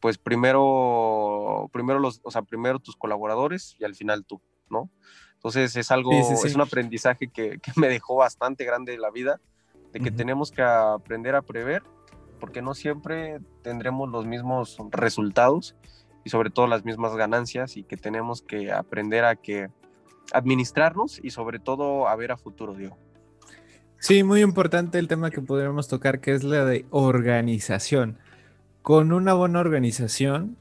pues 0.00 0.18
primero, 0.18 1.68
primero 1.72 1.98
los, 1.98 2.20
o 2.22 2.30
sea, 2.30 2.42
primero 2.42 2.78
tus 2.78 2.96
colaboradores 2.96 3.76
y 3.78 3.84
al 3.84 3.94
final 3.94 4.24
tú, 4.24 4.40
¿no? 4.68 4.90
Entonces 5.34 5.76
es 5.76 5.90
algo, 5.90 6.12
es 6.12 6.54
un 6.54 6.60
aprendizaje 6.60 7.28
que, 7.28 7.60
me 7.76 7.88
dejó 7.88 8.16
bastante 8.16 8.64
grande 8.64 8.98
la 8.98 9.10
vida, 9.10 9.40
de 9.92 10.00
que 10.00 10.10
tenemos 10.10 10.50
que 10.50 10.62
aprender 10.62 11.34
a 11.34 11.42
prever, 11.42 11.82
porque 12.38 12.62
no 12.62 12.74
siempre 12.74 13.40
tendremos 13.62 14.08
los 14.10 14.26
mismos 14.26 14.76
resultados 14.90 15.76
y 16.24 16.30
sobre 16.30 16.50
todo 16.50 16.66
las 16.66 16.84
mismas 16.84 17.16
ganancias 17.16 17.76
y 17.76 17.84
que 17.84 17.96
tenemos 17.96 18.42
que 18.42 18.70
aprender 18.70 19.24
a 19.24 19.36
que 19.36 19.68
administrarnos 20.32 21.20
y 21.22 21.30
sobre 21.30 21.58
todo 21.58 22.08
a 22.08 22.16
ver 22.16 22.32
a 22.32 22.36
futuro, 22.36 22.74
Diego. 22.74 22.96
Sí, 23.98 24.22
muy 24.22 24.40
importante 24.40 24.98
el 24.98 25.08
tema 25.08 25.30
que 25.30 25.42
podríamos 25.42 25.88
tocar, 25.88 26.20
que 26.20 26.32
es 26.32 26.42
la 26.42 26.64
de 26.64 26.86
organización. 26.90 28.18
Con 28.82 29.12
una 29.12 29.34
buena 29.34 29.60
organización 29.60 30.56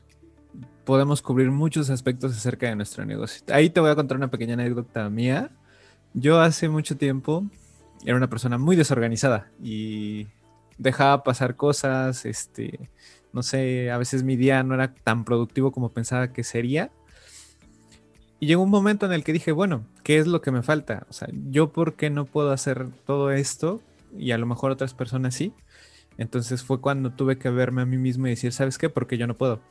podemos 0.83 1.21
cubrir 1.21 1.51
muchos 1.51 1.89
aspectos 1.89 2.35
acerca 2.35 2.67
de 2.67 2.75
nuestro 2.75 3.05
negocio. 3.05 3.43
Ahí 3.53 3.69
te 3.69 3.79
voy 3.79 3.91
a 3.91 3.95
contar 3.95 4.17
una 4.17 4.29
pequeña 4.29 4.55
anécdota 4.55 5.09
mía. 5.09 5.51
Yo 6.13 6.41
hace 6.41 6.67
mucho 6.67 6.97
tiempo 6.97 7.45
era 8.05 8.17
una 8.17 8.29
persona 8.29 8.57
muy 8.57 8.75
desorganizada 8.75 9.49
y 9.61 10.27
dejaba 10.77 11.23
pasar 11.23 11.55
cosas, 11.55 12.25
este, 12.25 12.89
no 13.33 13.43
sé, 13.43 13.91
a 13.91 13.97
veces 13.97 14.23
mi 14.23 14.35
día 14.35 14.63
no 14.63 14.73
era 14.73 14.93
tan 14.93 15.25
productivo 15.25 15.71
como 15.71 15.89
pensaba 15.89 16.33
que 16.33 16.43
sería. 16.43 16.91
Y 18.39 18.47
llegó 18.47 18.63
un 18.63 18.69
momento 18.69 19.05
en 19.05 19.11
el 19.11 19.23
que 19.23 19.33
dije, 19.33 19.51
bueno, 19.51 19.85
¿qué 20.03 20.17
es 20.17 20.27
lo 20.27 20.41
que 20.41 20.51
me 20.51 20.63
falta? 20.63 21.05
O 21.09 21.13
sea, 21.13 21.27
¿yo 21.49 21.71
por 21.71 21.95
qué 21.95 22.09
no 22.09 22.25
puedo 22.25 22.51
hacer 22.51 22.87
todo 23.05 23.31
esto? 23.31 23.81
Y 24.17 24.31
a 24.31 24.37
lo 24.37 24.45
mejor 24.45 24.71
otras 24.71 24.93
personas 24.93 25.35
sí. 25.35 25.53
Entonces 26.19 26.63
fue 26.63 26.81
cuando 26.81 27.11
tuve 27.13 27.37
que 27.37 27.49
verme 27.49 27.81
a 27.81 27.85
mí 27.85 27.97
mismo 27.97 28.27
y 28.27 28.31
decir, 28.31 28.51
¿sabes 28.51 28.77
qué? 28.77 28.89
Porque 28.89 29.17
yo 29.17 29.25
no 29.25 29.37
puedo. 29.37 29.61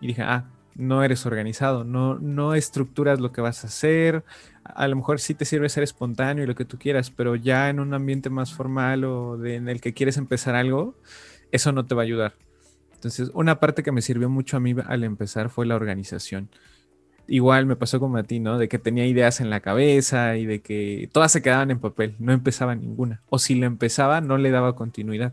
Y 0.00 0.08
dije, 0.08 0.22
ah, 0.22 0.50
no 0.74 1.04
eres 1.04 1.26
organizado, 1.26 1.84
no, 1.84 2.18
no 2.18 2.54
estructuras 2.54 3.20
lo 3.20 3.30
que 3.30 3.40
vas 3.40 3.62
a 3.62 3.68
hacer. 3.68 4.24
A 4.64 4.88
lo 4.88 4.96
mejor 4.96 5.20
sí 5.20 5.34
te 5.34 5.44
sirve 5.44 5.68
ser 5.68 5.84
espontáneo 5.84 6.42
y 6.42 6.48
lo 6.48 6.56
que 6.56 6.64
tú 6.64 6.76
quieras, 6.76 7.10
pero 7.12 7.36
ya 7.36 7.70
en 7.70 7.78
un 7.78 7.94
ambiente 7.94 8.30
más 8.30 8.52
formal 8.52 9.04
o 9.04 9.44
en 9.46 9.68
el 9.68 9.80
que 9.80 9.94
quieres 9.94 10.16
empezar 10.16 10.56
algo, 10.56 10.96
eso 11.52 11.70
no 11.70 11.86
te 11.86 11.94
va 11.94 12.02
a 12.02 12.04
ayudar. 12.04 12.34
Entonces, 12.94 13.30
una 13.32 13.60
parte 13.60 13.84
que 13.84 13.92
me 13.92 14.02
sirvió 14.02 14.28
mucho 14.28 14.56
a 14.56 14.60
mí 14.60 14.74
al 14.84 15.04
empezar 15.04 15.50
fue 15.50 15.66
la 15.66 15.76
organización. 15.76 16.48
igual 17.28 17.66
me 17.66 17.76
pasó 17.76 18.00
como 18.00 18.16
a 18.16 18.24
ti, 18.24 18.40
¿no? 18.40 18.58
De 18.58 18.68
que 18.68 18.78
tenía 18.78 19.06
ideas 19.06 19.40
en 19.40 19.50
la 19.50 19.60
cabeza 19.60 20.36
y 20.36 20.46
de 20.46 20.60
que 20.62 21.08
todas 21.12 21.32
se 21.32 21.42
quedaban 21.42 21.70
en 21.70 21.78
papel, 21.80 22.16
no 22.18 22.32
empezaba 22.32 22.74
ninguna. 22.74 23.22
O 23.30 23.38
si 23.38 23.54
la 23.54 23.66
empezaba, 23.66 24.20
no 24.20 24.38
le 24.38 24.50
daba 24.50 24.74
continuidad. 24.74 25.32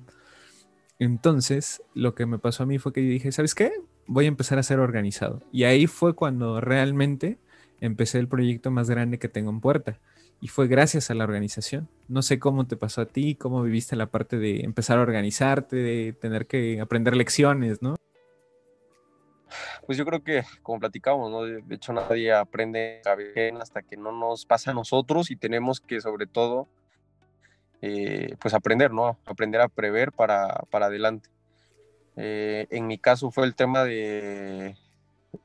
Entonces, 1.00 1.82
lo 1.94 2.14
que 2.14 2.26
me 2.26 2.40
pasó 2.40 2.64
a 2.64 2.66
mí 2.66 2.78
fue 2.78 2.92
que 2.92 3.00
dije, 3.00 3.32
¿sabes 3.32 3.56
qué? 3.56 3.72
Voy 4.06 4.26
a 4.26 4.28
empezar 4.28 4.60
a 4.60 4.64
ser 4.64 4.80
organizado. 4.80 5.42
Y 5.52 5.64
ahí 5.64 5.88
fue 5.88 6.14
cuando 6.14 6.60
realmente 6.60 7.38
empecé 7.80 8.20
el 8.20 8.28
proyecto 8.28 8.70
más 8.70 8.90
grande 8.90 9.18
que 9.18 9.30
tengo 9.30 9.50
en 9.50 9.62
puerta. 9.62 10.00
Y 10.42 10.50
fue 10.50 10.68
gracias 10.68 11.10
a 11.10 11.14
la 11.16 11.24
organización. 11.24 11.90
No 12.10 12.22
sé 12.22 12.38
cómo 12.38 12.68
te 12.68 12.76
pasó 12.76 13.02
a 13.02 13.06
ti, 13.06 13.36
cómo 13.36 13.64
viviste 13.64 13.96
la 13.96 14.08
parte 14.08 14.38
de 14.38 14.62
empezar 14.62 14.98
a 15.00 15.02
organizarte, 15.02 15.78
de 15.78 16.14
tener 16.14 16.48
que 16.48 16.82
aprender 16.82 17.16
lecciones, 17.16 17.82
¿no? 17.82 17.96
Pues 19.86 19.98
yo 19.98 20.06
creo 20.06 20.22
que, 20.22 20.44
como 20.62 20.80
platicamos, 20.80 21.32
¿no? 21.32 21.44
De 21.44 21.76
hecho, 21.76 21.94
nadie 21.94 22.34
aprende 22.34 23.02
hasta 23.60 23.82
que 23.84 23.98
no 23.98 24.12
nos 24.12 24.46
pasa 24.46 24.72
a 24.72 24.74
nosotros 24.74 25.32
y 25.32 25.38
tenemos 25.38 25.80
que, 25.80 26.02
sobre 26.02 26.28
todo, 26.28 26.68
eh, 27.82 28.36
pues 28.40 28.54
aprender, 28.54 28.92
¿no? 28.92 29.18
Aprender 29.26 29.62
a 29.62 29.68
prever 29.68 30.12
para, 30.12 30.64
para 30.70 30.88
adelante. 30.88 31.30
Eh, 32.16 32.68
en 32.70 32.88
mi 32.88 32.98
caso 32.98 33.32
fue 33.32 33.46
el 33.46 33.56
tema 33.56 33.84
de 33.84 34.76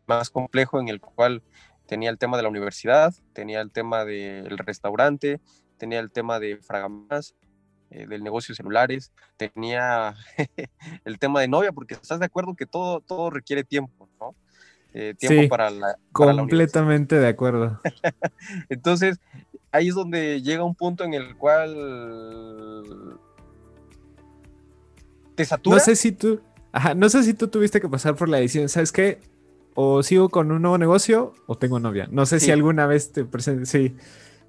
más 0.06 0.30
complejo 0.30 0.80
en 0.80 0.88
el 0.88 1.00
cual 1.00 1.42
tenía 1.86 2.10
el 2.10 2.18
tema 2.18 2.36
de 2.36 2.42
la 2.42 2.48
universidad, 2.48 3.14
tenía 3.32 3.60
el 3.60 3.70
tema 3.70 4.04
del 4.04 4.58
restaurante, 4.58 5.40
tenía 5.76 6.00
el 6.00 6.10
tema 6.10 6.40
de 6.40 6.56
Fragamas, 6.56 7.34
eh, 7.90 8.06
del 8.06 8.24
negocio 8.24 8.52
de 8.52 8.56
celulares, 8.56 9.12
tenía 9.36 10.16
el 11.04 11.18
tema 11.18 11.40
de 11.40 11.48
novia, 11.48 11.70
porque 11.70 11.94
estás 11.94 12.18
de 12.18 12.26
acuerdo 12.26 12.56
que 12.56 12.66
todo, 12.66 13.00
todo 13.00 13.30
requiere 13.30 13.62
tiempo, 13.62 14.08
¿no? 14.18 14.34
Eh, 14.94 15.14
tiempo 15.18 15.48
para 15.48 15.70
la... 15.70 15.96
completamente 16.12 17.18
de 17.18 17.28
acuerdo. 17.28 17.80
Entonces, 18.68 19.18
ahí 19.74 19.88
es 19.88 19.94
donde 19.96 20.40
llega 20.40 20.62
un 20.62 20.76
punto 20.76 21.02
en 21.02 21.14
el 21.14 21.36
cual 21.36 23.18
te 25.34 25.44
satura. 25.44 25.76
No 25.76 25.82
sé 25.82 25.96
si 25.96 26.12
tú, 26.12 26.40
no 26.96 27.08
sé 27.08 27.24
si 27.24 27.34
tú 27.34 27.48
tuviste 27.48 27.80
que 27.80 27.88
pasar 27.88 28.14
por 28.14 28.28
la 28.28 28.38
edición, 28.38 28.68
¿sabes 28.68 28.92
qué? 28.92 29.18
O 29.74 30.04
sigo 30.04 30.28
con 30.28 30.52
un 30.52 30.62
nuevo 30.62 30.78
negocio 30.78 31.34
o 31.46 31.56
tengo 31.56 31.80
novia. 31.80 32.06
No 32.12 32.24
sé 32.24 32.38
si 32.38 32.52
alguna 32.52 32.86
vez 32.86 33.10
te 33.10 33.24
presentes, 33.24 33.68
sí. 33.68 33.96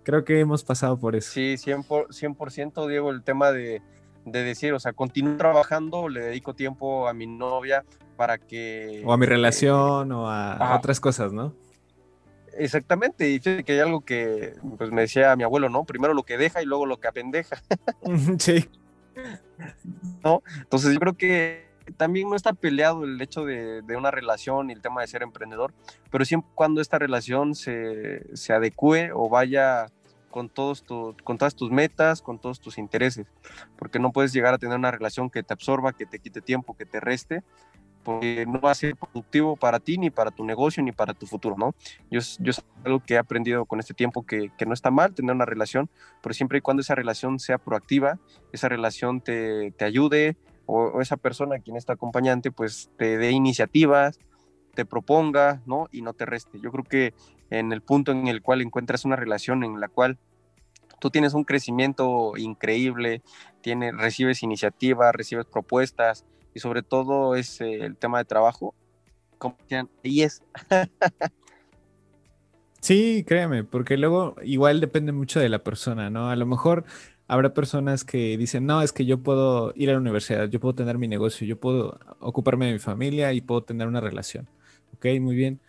Creo 0.04 0.24
que 0.24 0.40
hemos 0.40 0.64
pasado 0.64 1.00
por 1.00 1.16
eso. 1.16 1.32
Sí, 1.32 1.56
100%, 1.56 2.88
Diego, 2.88 3.10
el 3.10 3.24
tema 3.24 3.52
de, 3.52 3.82
decir, 4.26 4.74
o 4.74 4.80
sea, 4.80 4.94
continúo 4.94 5.38
trabajando, 5.38 6.08
le 6.08 6.22
dedico 6.22 6.54
tiempo 6.54 7.08
a 7.08 7.14
mi 7.16 7.26
novia 7.26 7.84
para 8.16 8.38
que... 8.38 9.02
O 9.04 9.12
a 9.12 9.18
mi 9.18 9.26
relación 9.26 10.12
o 10.12 10.30
a, 10.30 10.76
otras 10.78 11.00
cosas, 11.00 11.34
¿no? 11.34 11.56
Exactamente, 12.58 13.30
y 13.30 13.40
fíjate 13.40 13.64
que 13.64 13.74
hay 13.74 13.80
algo 13.80 14.02
que 14.02 14.54
pues, 14.78 14.92
me 14.92 15.02
decía 15.02 15.36
mi 15.36 15.44
abuelo, 15.44 15.70
¿no? 15.70 15.84
Primero 15.84 16.14
lo 16.14 16.24
que 16.24 16.38
deja 16.38 16.62
y 16.62 16.66
luego 16.66 16.86
lo 16.86 17.00
que 17.00 17.08
apendeja. 17.08 17.62
sí. 18.40 18.70
¿No? 20.24 20.42
Entonces 20.58 20.94
yo 20.94 21.00
creo 21.00 21.14
que 21.16 21.66
también 21.98 22.30
no 22.30 22.36
está 22.36 22.54
peleado 22.54 23.04
el 23.04 23.22
hecho 23.22 23.46
de, 23.46 23.84
una 23.96 24.12
relación 24.12 24.70
y 24.70 24.74
el 24.74 24.82
tema 24.82 25.02
de 25.02 25.08
ser 25.08 25.24
emprendedor, 25.24 25.74
pero 26.12 26.26
siempre 26.26 26.50
cuando 26.56 26.82
esta 26.82 27.00
relación 27.00 27.56
se, 27.56 28.36
se 28.36 28.54
adecue 28.54 29.12
o 29.14 29.30
vaya 29.30 29.88
con, 30.30 30.50
todos 30.50 30.84
con 31.24 31.38
todas 31.38 31.56
tus 31.56 31.72
metas, 31.72 32.22
con 32.22 32.40
todos 32.40 32.60
tus 32.60 32.78
intereses, 32.78 33.26
porque 33.78 34.00
no 34.00 34.12
puedes 34.12 34.34
llegar 34.34 34.54
a 34.54 34.58
tener 34.58 34.78
una 34.78 34.92
relación 34.92 35.30
que 35.30 35.44
te 35.44 35.54
absorba, 35.54 35.94
que 35.94 36.06
te 36.06 36.20
quite 36.20 36.42
tiempo, 36.42 36.76
que 36.76 36.86
te 36.86 37.00
reste, 37.00 37.44
porque 38.06 38.46
no 38.48 38.62
va 38.62 38.72
a 38.72 38.76
ser 38.76 38.96
productivo 38.96 39.58
para 39.58 39.80
ti, 39.80 39.98
ni 39.98 40.12
para 40.12 40.30
tu 40.32 40.46
negocio, 40.46 40.82
ni 40.84 40.92
para 40.92 41.16
tu 41.16 41.26
futuro, 41.26 41.56
¿no? 41.58 41.74
Yo, 42.12 42.22
yo 42.40 42.52
es 42.52 42.64
algo 42.86 43.02
que 43.02 43.16
he 43.16 43.18
aprendido 43.18 43.66
con 43.66 43.80
este 43.80 43.96
tiempo 43.96 44.26
que, 44.26 44.52
que, 44.58 44.66
no 44.68 44.74
está 44.74 44.92
mal 44.92 45.16
tener 45.16 45.36
una 45.36 45.46
relación, 45.46 45.90
pero 46.22 46.34
siempre 46.34 46.60
y 46.60 46.62
cuando 46.62 46.82
esa 46.82 46.94
relación 46.94 47.40
sea 47.40 47.58
proactiva, 47.58 48.20
esa 48.54 48.70
relación 48.70 49.22
te, 49.22 49.72
te 49.72 49.86
ayude, 49.86 50.38
o, 50.68 51.02
esa 51.02 51.18
persona 51.18 51.60
quien 51.60 51.78
está 51.78 51.94
acompañante, 51.94 52.52
pues 52.52 52.92
te 52.98 53.18
dé 53.18 53.32
iniciativas, 53.32 54.20
te 54.76 54.86
proponga, 54.86 55.62
¿no? 55.66 55.88
Y 55.92 56.04
no 56.04 56.14
te 56.14 56.26
reste. 56.26 56.60
Yo 56.62 56.72
creo 56.72 56.84
que 56.84 57.14
en 57.50 57.72
el 57.72 57.82
punto 57.82 58.12
en 58.12 58.28
el 58.28 58.44
cual 58.44 58.62
encuentras 58.62 59.04
una 59.04 59.16
relación 59.16 59.64
en 59.64 59.80
la 59.80 59.88
cual 59.88 60.20
tú 61.00 61.10
tienes 61.10 61.34
un 61.34 61.44
crecimiento 61.44 62.38
increíble, 62.38 63.24
tienes, 63.62 63.98
recibes 63.98 64.44
iniciativas, 64.44 65.14
recibes 65.16 65.46
propuestas 65.46 66.24
y 66.56 66.60
sobre 66.60 66.82
todo 66.82 67.36
es 67.36 67.62
eh, 67.62 67.86
el 67.86 67.98
tema 67.98 68.18
de 68.18 68.26
trabajo, 68.26 68.74
y 70.02 70.22
es. 70.22 70.42
sí, 72.82 73.24
créeme, 73.28 73.64
porque 73.64 73.98
luego 73.98 74.36
igual 74.44 74.80
depende 74.80 75.12
mucho 75.12 75.40
de 75.40 75.50
la 75.50 75.64
persona, 75.64 76.10
¿no? 76.10 76.30
A 76.30 76.36
lo 76.36 76.46
mejor 76.46 76.86
habrá 77.28 77.54
personas 77.54 78.04
que 78.04 78.38
dicen, 78.38 78.66
no, 78.66 78.82
es 78.82 78.94
que 78.94 79.06
yo 79.06 79.20
puedo 79.20 79.74
ir 79.76 79.90
a 79.90 79.94
la 79.94 80.00
universidad, 80.00 80.50
yo 80.50 80.60
puedo 80.60 80.76
tener 80.76 80.98
mi 80.98 81.08
negocio, 81.08 81.46
yo 81.46 81.60
puedo 81.60 82.00
ocuparme 82.20 82.68
de 82.68 82.74
mi 82.74 82.80
familia 82.80 83.34
y 83.34 83.42
puedo 83.42 83.64
tener 83.64 83.88
una 83.88 84.00
relación. 84.00 84.48
Ok, 84.94 85.08
muy 85.20 85.36
bien. 85.36 85.60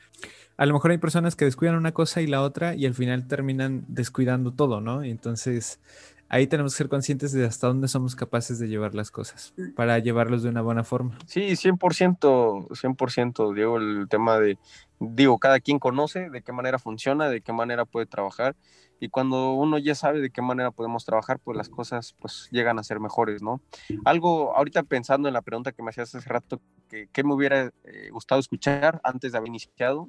A 0.56 0.64
lo 0.64 0.72
mejor 0.72 0.92
hay 0.92 0.98
personas 0.98 1.36
que 1.36 1.44
descuidan 1.44 1.74
una 1.74 1.92
cosa 1.92 2.22
y 2.22 2.26
la 2.26 2.42
otra 2.42 2.74
y 2.74 2.86
al 2.86 2.94
final 2.94 3.26
terminan 3.26 3.84
descuidando 3.88 4.52
todo, 4.52 4.80
¿no? 4.80 5.04
Y 5.04 5.10
entonces 5.10 5.80
ahí 6.28 6.46
tenemos 6.46 6.74
que 6.74 6.78
ser 6.78 6.88
conscientes 6.88 7.32
de 7.32 7.44
hasta 7.44 7.66
dónde 7.66 7.88
somos 7.88 8.16
capaces 8.16 8.58
de 8.58 8.68
llevar 8.68 8.94
las 8.94 9.10
cosas 9.10 9.54
para 9.74 9.98
llevarlos 9.98 10.42
de 10.42 10.48
una 10.48 10.62
buena 10.62 10.84
forma. 10.84 11.18
Sí, 11.26 11.56
100%, 11.56 12.68
100%, 12.68 13.54
Diego, 13.54 13.78
el 13.78 14.06
tema 14.08 14.38
de, 14.38 14.58
digo, 15.00 15.38
cada 15.38 15.60
quien 15.60 15.78
conoce 15.78 16.30
de 16.30 16.42
qué 16.42 16.52
manera 16.52 16.78
funciona, 16.78 17.28
de 17.28 17.40
qué 17.40 17.52
manera 17.52 17.84
puede 17.84 18.06
trabajar 18.06 18.56
y 18.98 19.08
cuando 19.08 19.52
uno 19.52 19.78
ya 19.78 19.94
sabe 19.94 20.20
de 20.20 20.30
qué 20.30 20.40
manera 20.40 20.70
podemos 20.70 21.04
trabajar, 21.04 21.38
pues 21.38 21.56
las 21.56 21.68
cosas 21.68 22.14
pues 22.18 22.48
llegan 22.50 22.78
a 22.78 22.84
ser 22.84 22.98
mejores, 22.98 23.42
¿no? 23.42 23.60
Algo, 24.04 24.56
ahorita 24.56 24.82
pensando 24.84 25.28
en 25.28 25.34
la 25.34 25.42
pregunta 25.42 25.72
que 25.72 25.82
me 25.82 25.90
hacías 25.90 26.14
hace 26.14 26.28
rato, 26.28 26.60
que, 26.88 27.24
me 27.24 27.34
hubiera 27.34 27.72
eh, 27.84 28.08
gustado 28.10 28.40
escuchar 28.40 29.00
antes 29.04 29.32
de 29.32 29.38
haber 29.38 29.48
iniciado, 29.48 30.08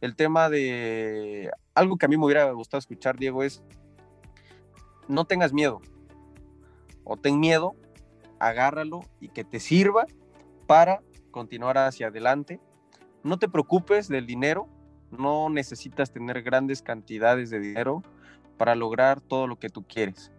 el 0.00 0.16
tema 0.16 0.48
de, 0.48 1.50
algo 1.74 1.96
que 1.96 2.06
a 2.06 2.08
mí 2.08 2.16
me 2.16 2.24
hubiera 2.24 2.50
gustado 2.52 2.78
escuchar, 2.78 3.18
Diego, 3.18 3.42
es, 3.42 3.62
no 5.08 5.24
tengas 5.24 5.52
miedo, 5.52 5.80
o 7.04 7.16
ten 7.16 7.38
miedo, 7.38 7.74
agárralo 8.38 9.00
y 9.20 9.28
que 9.28 9.44
te 9.44 9.60
sirva 9.60 10.06
para 10.66 11.02
continuar 11.30 11.78
hacia 11.78 12.08
adelante. 12.08 12.60
No 13.22 13.38
te 13.38 13.48
preocupes 13.48 14.08
del 14.08 14.26
dinero, 14.26 14.68
no 15.10 15.48
necesitas 15.48 16.12
tener 16.12 16.42
grandes 16.42 16.82
cantidades 16.82 17.50
de 17.50 17.60
dinero 17.60 18.02
para 18.56 18.74
lograr 18.74 19.20
todo 19.20 19.46
lo 19.46 19.58
que 19.58 19.68
tú 19.68 19.84
quieres. 19.86 20.30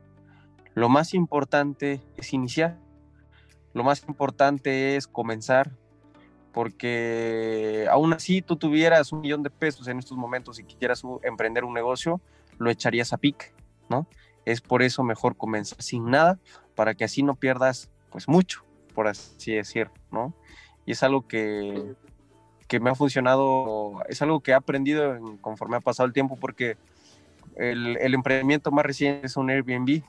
Lo 0.73 0.89
más 0.89 1.13
importante 1.13 2.01
es 2.17 2.33
iniciar. 2.33 2.77
Lo 3.73 3.83
más 3.83 4.05
importante 4.07 4.95
es 4.95 5.07
comenzar, 5.07 5.71
porque 6.53 7.87
aún 7.91 8.13
así 8.13 8.41
tú 8.41 8.55
tuvieras 8.55 9.11
un 9.11 9.21
millón 9.21 9.43
de 9.43 9.49
pesos 9.49 9.87
en 9.89 9.99
estos 9.99 10.17
momentos 10.17 10.59
y 10.59 10.63
quisieras 10.63 11.03
emprender 11.23 11.65
un 11.65 11.73
negocio, 11.73 12.21
lo 12.57 12.69
echarías 12.69 13.11
a 13.11 13.17
pique, 13.17 13.53
¿no? 13.89 14.07
Es 14.45 14.61
por 14.61 14.83
eso 14.83 15.03
mejor 15.03 15.35
comenzar 15.35 15.81
sin 15.81 16.09
nada, 16.09 16.39
para 16.75 16.93
que 16.93 17.03
así 17.03 17.23
no 17.23 17.35
pierdas 17.35 17.89
pues 18.11 18.27
mucho, 18.27 18.63
por 18.93 19.07
así 19.07 19.53
decir, 19.53 19.89
¿no? 20.11 20.33
Y 20.85 20.91
es 20.91 21.03
algo 21.03 21.27
que, 21.27 21.95
que 22.67 22.79
me 22.79 22.89
ha 22.89 22.95
funcionado, 22.95 24.03
es 24.07 24.21
algo 24.21 24.39
que 24.41 24.51
he 24.51 24.53
aprendido 24.53 25.17
conforme 25.41 25.77
ha 25.77 25.81
pasado 25.81 26.07
el 26.07 26.13
tiempo, 26.13 26.37
porque 26.39 26.77
el, 27.55 27.97
el, 27.97 28.13
emprendimiento 28.13 28.71
más 28.71 28.85
reciente 28.85 29.27
es 29.27 29.37
un 29.37 29.49
Airbnb. 29.49 30.03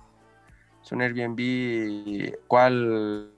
Es 0.83 0.93
un 0.93 1.03
Airbnb 1.03 2.37
cual 2.47 3.33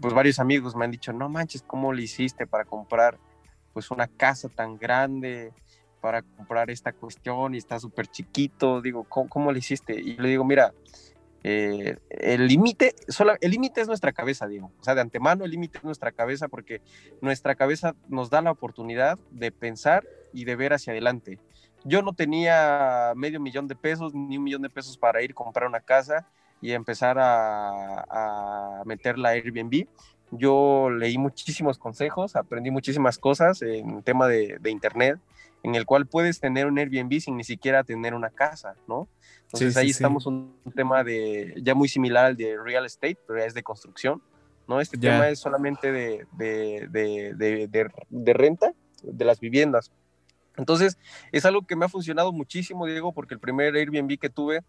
pues 0.00 0.14
varios 0.14 0.38
amigos 0.38 0.76
me 0.76 0.84
han 0.84 0.90
dicho, 0.90 1.12
no 1.12 1.28
manches, 1.28 1.62
¿cómo 1.62 1.92
le 1.92 2.02
hiciste 2.02 2.46
para 2.46 2.64
comprar 2.64 3.18
pues 3.72 3.90
una 3.90 4.06
casa 4.06 4.48
tan 4.48 4.76
grande, 4.76 5.52
para 6.02 6.20
comprar 6.20 6.68
esta 6.68 6.92
cuestión 6.92 7.54
y 7.54 7.58
está 7.58 7.78
súper 7.78 8.08
chiquito? 8.08 8.82
Digo, 8.82 9.04
¿cómo, 9.04 9.30
¿cómo, 9.30 9.52
le 9.52 9.60
hiciste? 9.60 9.98
Y 9.98 10.16
le 10.16 10.28
digo, 10.28 10.44
mira, 10.44 10.74
eh, 11.44 11.96
el 12.10 12.46
límite, 12.46 12.94
el 13.40 13.50
límite 13.50 13.80
es 13.80 13.88
nuestra 13.88 14.12
cabeza, 14.12 14.46
digo. 14.46 14.72
O 14.80 14.84
sea, 14.84 14.94
de 14.94 15.00
antemano 15.00 15.44
el 15.44 15.52
límite 15.52 15.78
es 15.78 15.84
nuestra 15.84 16.12
cabeza 16.12 16.48
porque 16.48 16.82
nuestra 17.20 17.54
cabeza 17.54 17.94
nos 18.08 18.30
da 18.30 18.42
la 18.42 18.50
oportunidad 18.50 19.18
de 19.30 19.52
pensar 19.52 20.04
y 20.32 20.44
de 20.44 20.56
ver 20.56 20.72
hacia 20.72 20.92
adelante. 20.92 21.38
Yo 21.84 22.02
no 22.02 22.12
tenía 22.12 23.12
medio 23.16 23.40
millón 23.40 23.68
de 23.68 23.76
pesos 23.76 24.12
ni 24.14 24.38
un 24.38 24.44
millón 24.44 24.62
de 24.62 24.70
pesos 24.70 24.98
para 24.98 25.22
ir 25.22 25.30
a 25.30 25.34
comprar 25.34 25.68
una 25.68 25.80
casa 25.80 26.26
y 26.60 26.72
empezar 26.72 27.18
a, 27.18 28.04
a 28.08 28.82
meter 28.84 29.18
la 29.18 29.30
Airbnb. 29.30 29.86
Yo 30.30 30.88
leí 30.90 31.18
muchísimos 31.18 31.76
consejos, 31.76 32.36
aprendí 32.36 32.70
muchísimas 32.70 33.18
cosas 33.18 33.60
en 33.60 34.02
tema 34.02 34.28
de, 34.28 34.58
de 34.60 34.70
internet, 34.70 35.18
en 35.62 35.74
el 35.74 35.86
cual 35.86 36.06
puedes 36.06 36.40
tener 36.40 36.66
un 36.66 36.78
Airbnb 36.78 37.20
sin 37.20 37.36
ni 37.36 37.44
siquiera 37.44 37.84
tener 37.84 38.14
una 38.14 38.30
casa, 38.30 38.74
¿no? 38.88 39.08
Entonces 39.44 39.76
ahí 39.76 39.90
estamos 39.90 40.26
un, 40.26 40.56
tema 40.74 41.04
de 41.04 41.54
ya 41.62 41.74
muy 41.74 41.88
similar 41.88 42.24
al 42.24 42.36
de 42.36 42.56
real 42.56 42.86
estate, 42.86 43.18
pero 43.26 43.38
ya 43.38 43.46
es 43.46 43.54
de 43.54 43.62
construcción, 43.62 44.22
¿no? 44.66 44.80
Este 44.80 44.96
tema 44.96 45.28
es 45.28 45.38
solamente 45.38 45.92
de, 45.92 46.26
de, 46.32 46.88
de, 46.90 47.68
de, 48.10 48.32
renta 48.32 48.72
de 49.02 49.24
las 49.24 49.40
viviendas. 49.40 49.92
Entonces, 50.56 50.98
es 51.32 51.44
algo 51.44 51.62
que 51.66 51.76
me 51.76 51.84
ha 51.84 51.88
funcionado 51.88 52.32
muchísimo, 52.32 52.86
Diego, 52.86 53.12
porque 53.12 53.34
el 53.34 53.40
primer 53.40 53.74
Airbnb 53.74 54.18
que 54.18 54.30
tuve, 54.30 54.62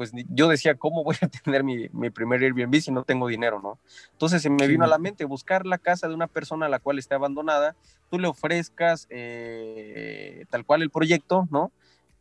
pues 0.00 0.12
yo 0.30 0.48
decía, 0.48 0.76
¿cómo 0.76 1.04
voy 1.04 1.16
a 1.20 1.28
tener 1.44 1.62
mi, 1.62 1.90
mi 1.90 2.08
primer 2.08 2.42
Airbnb 2.42 2.80
si 2.80 2.90
no 2.90 3.04
tengo 3.04 3.28
dinero, 3.28 3.60
no? 3.60 3.78
Entonces 4.12 4.40
se 4.40 4.48
me 4.48 4.66
vino 4.66 4.82
a 4.82 4.86
la 4.86 4.96
mente 4.96 5.26
buscar 5.26 5.66
la 5.66 5.76
casa 5.76 6.08
de 6.08 6.14
una 6.14 6.26
persona 6.26 6.64
a 6.64 6.68
la 6.70 6.78
cual 6.78 6.98
esté 6.98 7.14
abandonada, 7.14 7.76
tú 8.10 8.18
le 8.18 8.26
ofrezcas 8.26 9.06
eh, 9.10 10.46
tal 10.48 10.64
cual 10.64 10.80
el 10.80 10.88
proyecto, 10.88 11.46
¿no? 11.50 11.70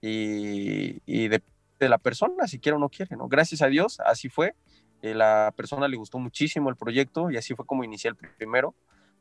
Y, 0.01 1.01
y 1.05 1.29
de, 1.29 1.41
de, 1.79 1.87
la 1.87 1.99
persona, 1.99 2.47
si 2.47 2.59
quiere 2.59 2.75
o 2.75 2.79
no 2.79 2.89
quiere, 2.89 3.15
¿no? 3.15 3.29
Gracias 3.29 3.61
a 3.61 3.67
Dios, 3.67 4.01
así 4.01 4.27
fue. 4.27 4.55
Eh, 5.01 5.13
la 5.13 5.53
persona 5.55 5.87
le 5.87 5.95
gustó 5.95 6.19
muchísimo 6.19 6.69
el 6.69 6.75
proyecto 6.75 7.31
y 7.31 7.37
así 7.37 7.55
fue 7.55 7.65
como 7.65 7.85
inicié 7.85 8.09
el 8.09 8.17
primero. 8.17 8.75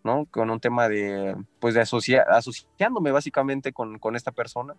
¿No? 0.05 0.27
Con 0.27 0.51
un 0.51 0.61
tema 0.61 0.89
de, 0.89 1.37
pues, 1.61 1.75
de 1.75 1.81
asociándome 1.81 3.11
básicamente 3.11 3.73
con, 3.73 3.99
con 3.99 4.17
esta 4.17 4.33
persona. 4.33 4.75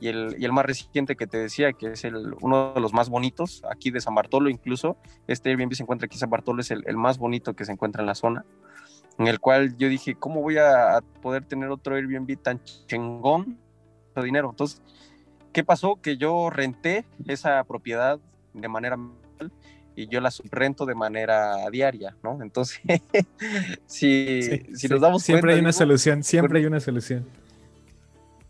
Y 0.00 0.08
el, 0.08 0.36
y 0.38 0.44
el, 0.44 0.52
más 0.52 0.66
reciente 0.66 1.16
que 1.16 1.26
te 1.26 1.38
decía, 1.38 1.72
que 1.72 1.92
es 1.92 2.04
el, 2.04 2.34
uno 2.40 2.72
de 2.74 2.80
los 2.80 2.92
más 2.92 3.08
bonitos, 3.08 3.62
aquí 3.70 3.90
de 3.90 4.00
San 4.00 4.14
Bartolo 4.14 4.50
incluso, 4.50 4.96
este 5.26 5.50
Airbnb 5.50 5.74
se 5.74 5.82
encuentra 5.82 6.06
aquí 6.06 6.16
en 6.16 6.20
San 6.20 6.30
Bartolo, 6.30 6.60
es 6.60 6.70
el, 6.70 6.84
el 6.86 6.96
más 6.96 7.18
bonito 7.18 7.54
que 7.54 7.64
se 7.64 7.72
encuentra 7.72 8.02
en 8.02 8.06
la 8.06 8.14
zona, 8.14 8.44
en 9.18 9.26
el 9.26 9.40
cual 9.40 9.76
yo 9.76 9.88
dije, 9.88 10.14
¿cómo 10.14 10.42
voy 10.42 10.58
a 10.58 11.00
poder 11.22 11.44
tener 11.44 11.70
otro 11.70 11.96
Airbnb 11.96 12.36
tan 12.40 12.62
chingón? 12.62 13.58
dinero. 14.22 14.50
Entonces, 14.50 14.82
¿qué 15.52 15.64
pasó? 15.64 15.96
Que 16.00 16.16
yo 16.16 16.50
renté 16.50 17.04
esa 17.26 17.62
propiedad 17.64 18.18
de 18.54 18.68
manera 18.68 18.98
y 19.98 20.06
yo 20.06 20.20
la 20.20 20.30
subrento 20.30 20.86
de 20.86 20.94
manera 20.94 21.68
diaria, 21.70 22.14
¿no? 22.22 22.40
Entonces, 22.40 22.80
si, 23.86 24.62
si 24.76 24.86
nos 24.86 25.00
damos 25.00 25.24
siempre 25.24 25.54
hay 25.54 25.60
una 25.60 25.72
solución, 25.72 26.22
siempre 26.22 26.60
hay 26.60 26.66
una 26.66 26.78
solución. 26.78 27.26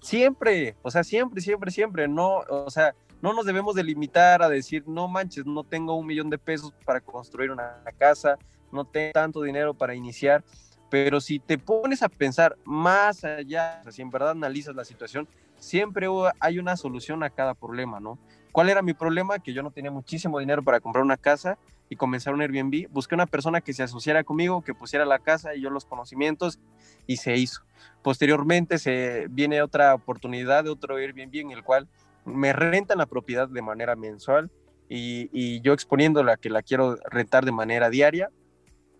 Siempre, 0.02 0.76
o 0.82 0.90
sea, 0.90 1.02
siempre, 1.04 1.40
siempre, 1.40 1.70
siempre, 1.70 2.06
no, 2.06 2.40
o 2.50 2.70
sea, 2.70 2.94
no 3.22 3.32
nos 3.32 3.46
debemos 3.46 3.74
de 3.74 3.82
limitar 3.82 4.42
a 4.42 4.50
decir, 4.50 4.84
no 4.86 5.08
manches, 5.08 5.46
no 5.46 5.64
tengo 5.64 5.94
un 5.94 6.06
millón 6.06 6.28
de 6.28 6.36
pesos 6.36 6.74
para 6.84 7.00
construir 7.00 7.50
una 7.50 7.82
casa, 7.96 8.36
no 8.70 8.84
tengo 8.84 9.12
tanto 9.12 9.40
dinero 9.40 9.72
para 9.72 9.94
iniciar, 9.94 10.44
pero 10.90 11.18
si 11.18 11.38
te 11.38 11.56
pones 11.56 12.02
a 12.02 12.10
pensar 12.10 12.58
más 12.64 13.24
allá, 13.24 13.78
o 13.80 13.84
sea, 13.84 13.92
si 13.92 14.02
en 14.02 14.10
verdad 14.10 14.32
analizas 14.32 14.76
la 14.76 14.84
situación, 14.84 15.26
siempre 15.56 16.08
hay 16.40 16.58
una 16.58 16.76
solución 16.76 17.22
a 17.22 17.30
cada 17.30 17.54
problema, 17.54 18.00
¿no? 18.00 18.18
¿Cuál 18.58 18.70
era 18.70 18.82
mi 18.82 18.92
problema? 18.92 19.38
Que 19.38 19.52
yo 19.52 19.62
no 19.62 19.70
tenía 19.70 19.92
muchísimo 19.92 20.40
dinero 20.40 20.64
para 20.64 20.80
comprar 20.80 21.04
una 21.04 21.16
casa 21.16 21.58
y 21.88 21.94
comenzar 21.94 22.34
un 22.34 22.42
Airbnb. 22.42 22.88
Busqué 22.90 23.14
una 23.14 23.26
persona 23.26 23.60
que 23.60 23.72
se 23.72 23.84
asociara 23.84 24.24
conmigo, 24.24 24.62
que 24.62 24.74
pusiera 24.74 25.04
la 25.04 25.20
casa 25.20 25.54
y 25.54 25.60
yo 25.60 25.70
los 25.70 25.84
conocimientos 25.84 26.58
y 27.06 27.18
se 27.18 27.36
hizo. 27.36 27.62
Posteriormente 28.02 28.78
se 28.78 29.28
viene 29.30 29.62
otra 29.62 29.94
oportunidad 29.94 30.64
de 30.64 30.70
otro 30.70 30.96
Airbnb 30.96 31.36
en 31.36 31.52
el 31.52 31.62
cual 31.62 31.86
me 32.24 32.52
rentan 32.52 32.98
la 32.98 33.06
propiedad 33.06 33.46
de 33.46 33.62
manera 33.62 33.94
mensual 33.94 34.50
y, 34.88 35.30
y 35.30 35.60
yo 35.60 35.72
exponiéndola 35.72 36.36
que 36.36 36.50
la 36.50 36.62
quiero 36.62 36.96
rentar 37.08 37.44
de 37.44 37.52
manera 37.52 37.90
diaria 37.90 38.28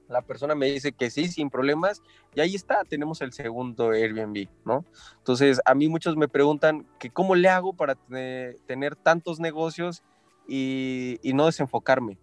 la 0.08 0.22
persona 0.22 0.54
me 0.54 0.66
dice 0.66 0.92
que 0.92 1.10
sí, 1.10 1.28
sin 1.28 1.50
problemas, 1.50 2.02
y 2.34 2.40
ahí 2.40 2.54
está, 2.54 2.84
tenemos 2.84 3.20
el 3.20 3.32
segundo 3.32 3.90
Airbnb, 3.90 4.48
¿no? 4.64 4.84
Entonces, 5.18 5.60
a 5.64 5.74
mí 5.74 5.88
muchos 5.88 6.16
me 6.16 6.28
preguntan 6.28 6.86
que 6.98 7.10
cómo 7.10 7.34
le 7.34 7.48
hago 7.48 7.74
para 7.74 7.94
tener 7.94 8.96
tantos 8.96 9.38
negocios 9.38 10.02
y, 10.48 11.20
no 11.34 11.46
desenfocarme. 11.46 12.18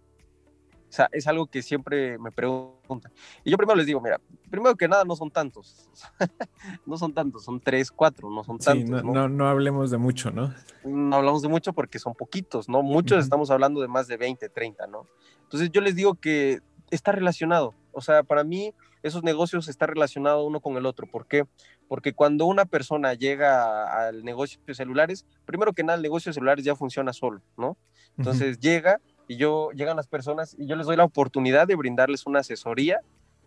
O 0.88 0.92
sea, 0.96 1.08
es 1.12 1.26
algo 1.26 1.46
que 1.46 1.62
siempre 1.62 2.16
me 2.18 2.30
preguntan. 2.30 3.12
Y 3.44 3.50
yo 3.50 3.56
primero 3.56 3.76
les 3.76 3.86
digo, 3.86 4.00
mira, 4.00 4.20
primero 4.50 4.76
que 4.76 4.88
nada 4.88 5.04
no 5.04 5.16
son 5.16 5.30
tantos, 5.30 5.90
no 6.86 6.96
son 6.96 7.12
tantos, 7.12 7.44
son 7.44 7.60
tres, 7.60 7.90
cuatro, 7.90 8.30
no 8.30 8.44
son 8.44 8.58
tantos. 8.58 9.00
Sí, 9.00 9.06
no, 9.06 9.28
no, 9.28 9.48
hablemos 9.48 9.90
de 9.90 9.98
mucho, 9.98 10.30
¿no? 10.30 10.54
No 10.84 11.16
hablamos 11.16 11.42
de 11.42 11.48
mucho 11.48 11.72
porque 11.72 11.98
son 11.98 12.14
poquitos, 12.14 12.68
¿no? 12.68 12.82
Muchos 12.82 13.22
estamos 13.24 13.50
hablando 13.50 13.80
de 13.80 13.88
más 13.88 14.06
de 14.06 14.16
20, 14.16 14.48
30, 14.48 14.86
¿no? 14.86 15.06
Entonces 15.42 15.70
yo 15.70 15.80
les 15.80 15.96
digo 15.96 16.14
que 16.14 16.60
está 16.90 17.12
relacionado. 17.12 17.74
O 17.92 18.00
sea, 18.00 18.22
para 18.22 18.44
mí 18.44 18.74
esos 19.02 19.22
negocios 19.22 19.68
están 19.68 19.88
relacionados 19.88 20.46
uno 20.46 20.60
con 20.60 20.76
el 20.76 20.86
otro. 20.86 21.06
¿Por 21.06 21.26
qué? 21.26 21.44
Porque 21.88 22.12
cuando 22.12 22.46
una 22.46 22.64
persona 22.64 23.14
llega 23.14 24.06
al 24.06 24.24
negocio 24.24 24.60
de 24.66 24.74
celulares, 24.74 25.24
primero 25.44 25.72
que 25.72 25.82
nada 25.82 25.96
el 25.96 26.02
negocio 26.02 26.30
de 26.30 26.34
celulares 26.34 26.64
ya 26.64 26.74
funciona 26.74 27.12
solo, 27.12 27.40
¿no? 27.56 27.76
Entonces 28.18 28.58
llega 28.58 29.00
y 29.28 29.36
yo, 29.36 29.70
llegan 29.72 29.96
las 29.96 30.08
personas 30.08 30.56
y 30.58 30.66
yo 30.66 30.76
les 30.76 30.86
doy 30.86 30.96
la 30.96 31.04
oportunidad 31.04 31.66
de 31.66 31.76
brindarles 31.76 32.26
una 32.26 32.40
asesoría 32.40 33.00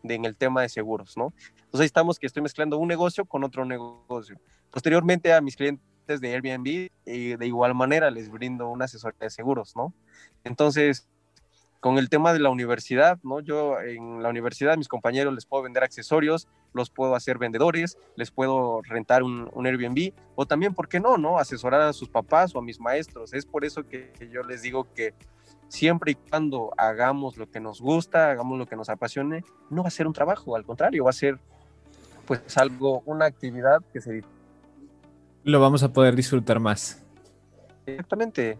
en 0.03 0.25
el 0.25 0.35
tema 0.35 0.61
de 0.61 0.69
seguros, 0.69 1.17
¿no? 1.17 1.33
Entonces 1.57 1.81
ahí 1.81 1.85
estamos 1.85 2.19
que 2.19 2.27
estoy 2.27 2.41
mezclando 2.41 2.77
un 2.77 2.87
negocio 2.87 3.25
con 3.25 3.43
otro 3.43 3.65
negocio. 3.65 4.39
Posteriormente 4.71 5.33
a 5.33 5.41
mis 5.41 5.55
clientes 5.55 6.21
de 6.21 6.33
Airbnb, 6.33 6.89
y 7.05 7.35
de 7.35 7.45
igual 7.45 7.75
manera 7.75 8.09
les 8.09 8.29
brindo 8.29 8.69
una 8.69 8.85
asesoría 8.85 9.19
de 9.19 9.29
seguros, 9.29 9.75
¿no? 9.75 9.93
Entonces, 10.43 11.07
con 11.79 11.97
el 11.97 12.09
tema 12.09 12.33
de 12.33 12.39
la 12.39 12.49
universidad, 12.49 13.19
¿no? 13.23 13.39
Yo 13.39 13.79
en 13.79 14.21
la 14.21 14.29
universidad, 14.29 14.77
mis 14.77 14.87
compañeros 14.87 15.33
les 15.33 15.45
puedo 15.45 15.63
vender 15.63 15.83
accesorios, 15.83 16.47
los 16.73 16.89
puedo 16.89 17.15
hacer 17.15 17.37
vendedores, 17.37 17.97
les 18.15 18.31
puedo 18.31 18.81
rentar 18.83 19.23
un, 19.23 19.49
Airbnb, 19.65 20.13
o 20.35 20.45
también, 20.45 20.73
¿por 20.73 20.87
qué 20.87 20.99
no, 20.99 21.17
no? 21.17 21.39
Asesorar 21.39 21.81
a 21.81 21.93
sus 21.93 22.09
papás 22.09 22.53
o 22.53 22.59
a 22.59 22.61
mis 22.61 22.79
maestros. 22.79 23.33
Es 23.33 23.45
por 23.45 23.63
eso 23.63 23.87
que 23.87 24.11
yo 24.31 24.43
les 24.43 24.61
digo 24.61 24.87
que 24.93 25.13
siempre 25.69 26.11
y 26.11 26.15
cuando 26.15 26.71
hagamos 26.77 27.37
lo 27.37 27.49
que 27.49 27.59
nos 27.59 27.79
gusta, 27.79 28.31
hagamos 28.31 28.57
lo 28.57 28.65
que 28.65 28.75
nos 28.75 28.89
apasione, 28.89 29.43
no 29.69 29.83
va 29.83 29.87
a 29.87 29.91
ser 29.91 30.07
un 30.07 30.13
trabajo, 30.13 30.55
al 30.55 30.65
contrario, 30.65 31.05
va 31.05 31.11
a 31.11 31.13
ser 31.13 31.39
pues 32.25 32.57
algo, 32.57 33.01
una 33.05 33.25
actividad 33.25 33.81
que 33.93 34.01
se... 34.01 34.23
Lo 35.43 35.59
vamos 35.59 35.81
a 35.83 35.93
poder 35.93 36.15
disfrutar 36.15 36.59
más. 36.59 37.01
Exactamente, 37.85 38.57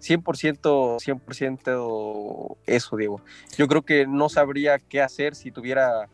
100%, 0.00 0.98
100% 1.00 2.56
eso, 2.66 2.96
Diego. 2.96 3.20
Yo 3.56 3.68
creo 3.68 3.82
que 3.82 4.06
no 4.06 4.28
sabría 4.28 4.78
qué 4.78 5.00
hacer 5.00 5.34
si 5.34 5.50
tuviera, 5.50 6.08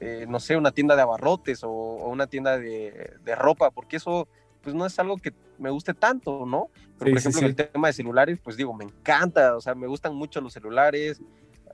eh, 0.00 0.26
no 0.28 0.40
sé, 0.40 0.56
una 0.56 0.72
tienda 0.72 0.96
de 0.96 1.02
abarrotes 1.02 1.62
o, 1.64 1.70
una 1.70 2.26
tienda 2.26 2.58
de, 2.58 3.12
ropa, 3.36 3.70
porque 3.70 3.96
eso 3.96 4.28
pues 4.62 4.74
no 4.74 4.84
es 4.84 4.98
algo 4.98 5.16
que 5.16 5.32
me 5.58 5.70
guste 5.70 5.94
tanto, 5.94 6.44
¿no? 6.44 6.68
Pero, 6.98 7.12
por 7.12 7.18
ejemplo, 7.18 7.46
el 7.46 7.56
tema 7.56 7.88
de 7.88 7.94
celulares, 7.94 8.38
pues 8.42 8.58
digo, 8.58 8.74
me 8.74 8.84
encanta, 8.84 9.56
o 9.56 9.60
sea, 9.62 9.74
me 9.74 9.86
gustan 9.86 10.14
mucho 10.14 10.42
los 10.42 10.52
celulares. 10.52 11.20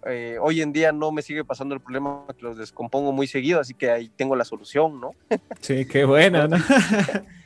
Eh, 0.05 0.39
hoy 0.41 0.61
en 0.61 0.73
día 0.73 0.93
no 0.93 1.11
me 1.11 1.23
sigue 1.23 1.45
pasando 1.45 1.75
el 1.75 1.81
problema 1.81 2.25
que 2.37 2.43
los 2.43 2.57
descompongo 2.57 3.11
muy 3.11 3.27
seguido, 3.27 3.59
así 3.59 3.75
que 3.75 3.91
ahí 3.91 4.09
tengo 4.09 4.37
la 4.37 4.45
solución, 4.45 5.01
¿no? 5.01 5.11
Sí, 5.61 5.85
qué 5.87 6.05
buena, 6.05 6.47
¿no? 6.47 6.59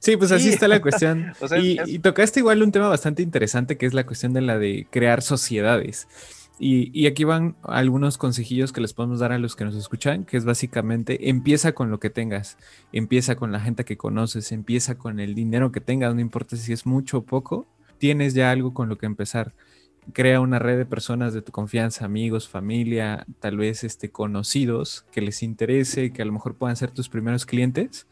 Sí, 0.00 0.16
pues 0.16 0.32
así 0.32 0.48
está 0.50 0.68
la 0.68 0.80
cuestión. 0.82 1.32
y, 1.60 1.98
tocaste 1.98 2.40
igual 2.40 2.62
un 2.62 2.72
tema 2.72 2.88
bastante 2.88 3.22
interesante 3.22 3.76
que 3.76 3.86
es 3.86 3.94
la 3.94 4.06
cuestión 4.06 4.32
de 4.32 4.40
la 4.40 4.58
de 4.58 4.86
crear 4.90 5.22
sociedades. 5.22 6.08
Y, 6.60 7.06
aquí 7.06 7.22
van 7.22 7.54
algunos 7.62 8.18
consejillos 8.18 8.72
que 8.72 8.80
les 8.80 8.92
podemos 8.92 9.20
dar 9.20 9.30
a 9.30 9.38
los 9.38 9.54
que 9.54 9.64
nos 9.64 9.76
escuchan, 9.76 10.24
que 10.24 10.36
es 10.36 10.44
básicamente 10.44 11.30
empieza 11.30 11.72
con 11.72 11.90
lo 11.90 12.00
que 12.00 12.10
tengas, 12.10 12.58
empieza 12.92 13.36
con 13.36 13.52
la 13.52 13.60
gente 13.60 13.84
que 13.84 13.96
conoces, 13.96 14.50
empieza 14.50 14.98
con 14.98 15.20
el 15.20 15.36
dinero 15.36 15.70
que 15.70 15.80
tengas, 15.80 16.14
no 16.14 16.20
importa 16.20 16.56
si 16.56 16.72
es 16.72 16.84
mucho 16.84 17.18
o 17.18 17.22
poco, 17.22 17.66
tienes 17.98 18.34
ya 18.34 18.50
algo 18.50 18.74
con 18.74 18.88
lo 18.88 18.98
que 18.98 19.06
empezar. 19.06 19.54
Crea 20.12 20.40
una 20.40 20.58
red 20.58 20.78
de 20.78 20.86
personas 20.86 21.32
de 21.32 21.42
tu 21.42 21.52
confianza, 21.52 22.06
amigos, 22.06 22.48
familia, 22.48 23.24
tal 23.40 23.56
vez 23.58 23.84
este, 23.84 24.10
conocidos 24.10 25.04
que 25.12 25.20
les 25.20 25.44
interese, 25.44 26.12
que 26.12 26.22
a 26.22 26.24
lo 26.24 26.32
mejor 26.32 26.56
puedan 26.56 26.76
ser 26.76 26.90
tus 26.90 27.08
primeros 27.08 27.46
clientes 27.46 28.06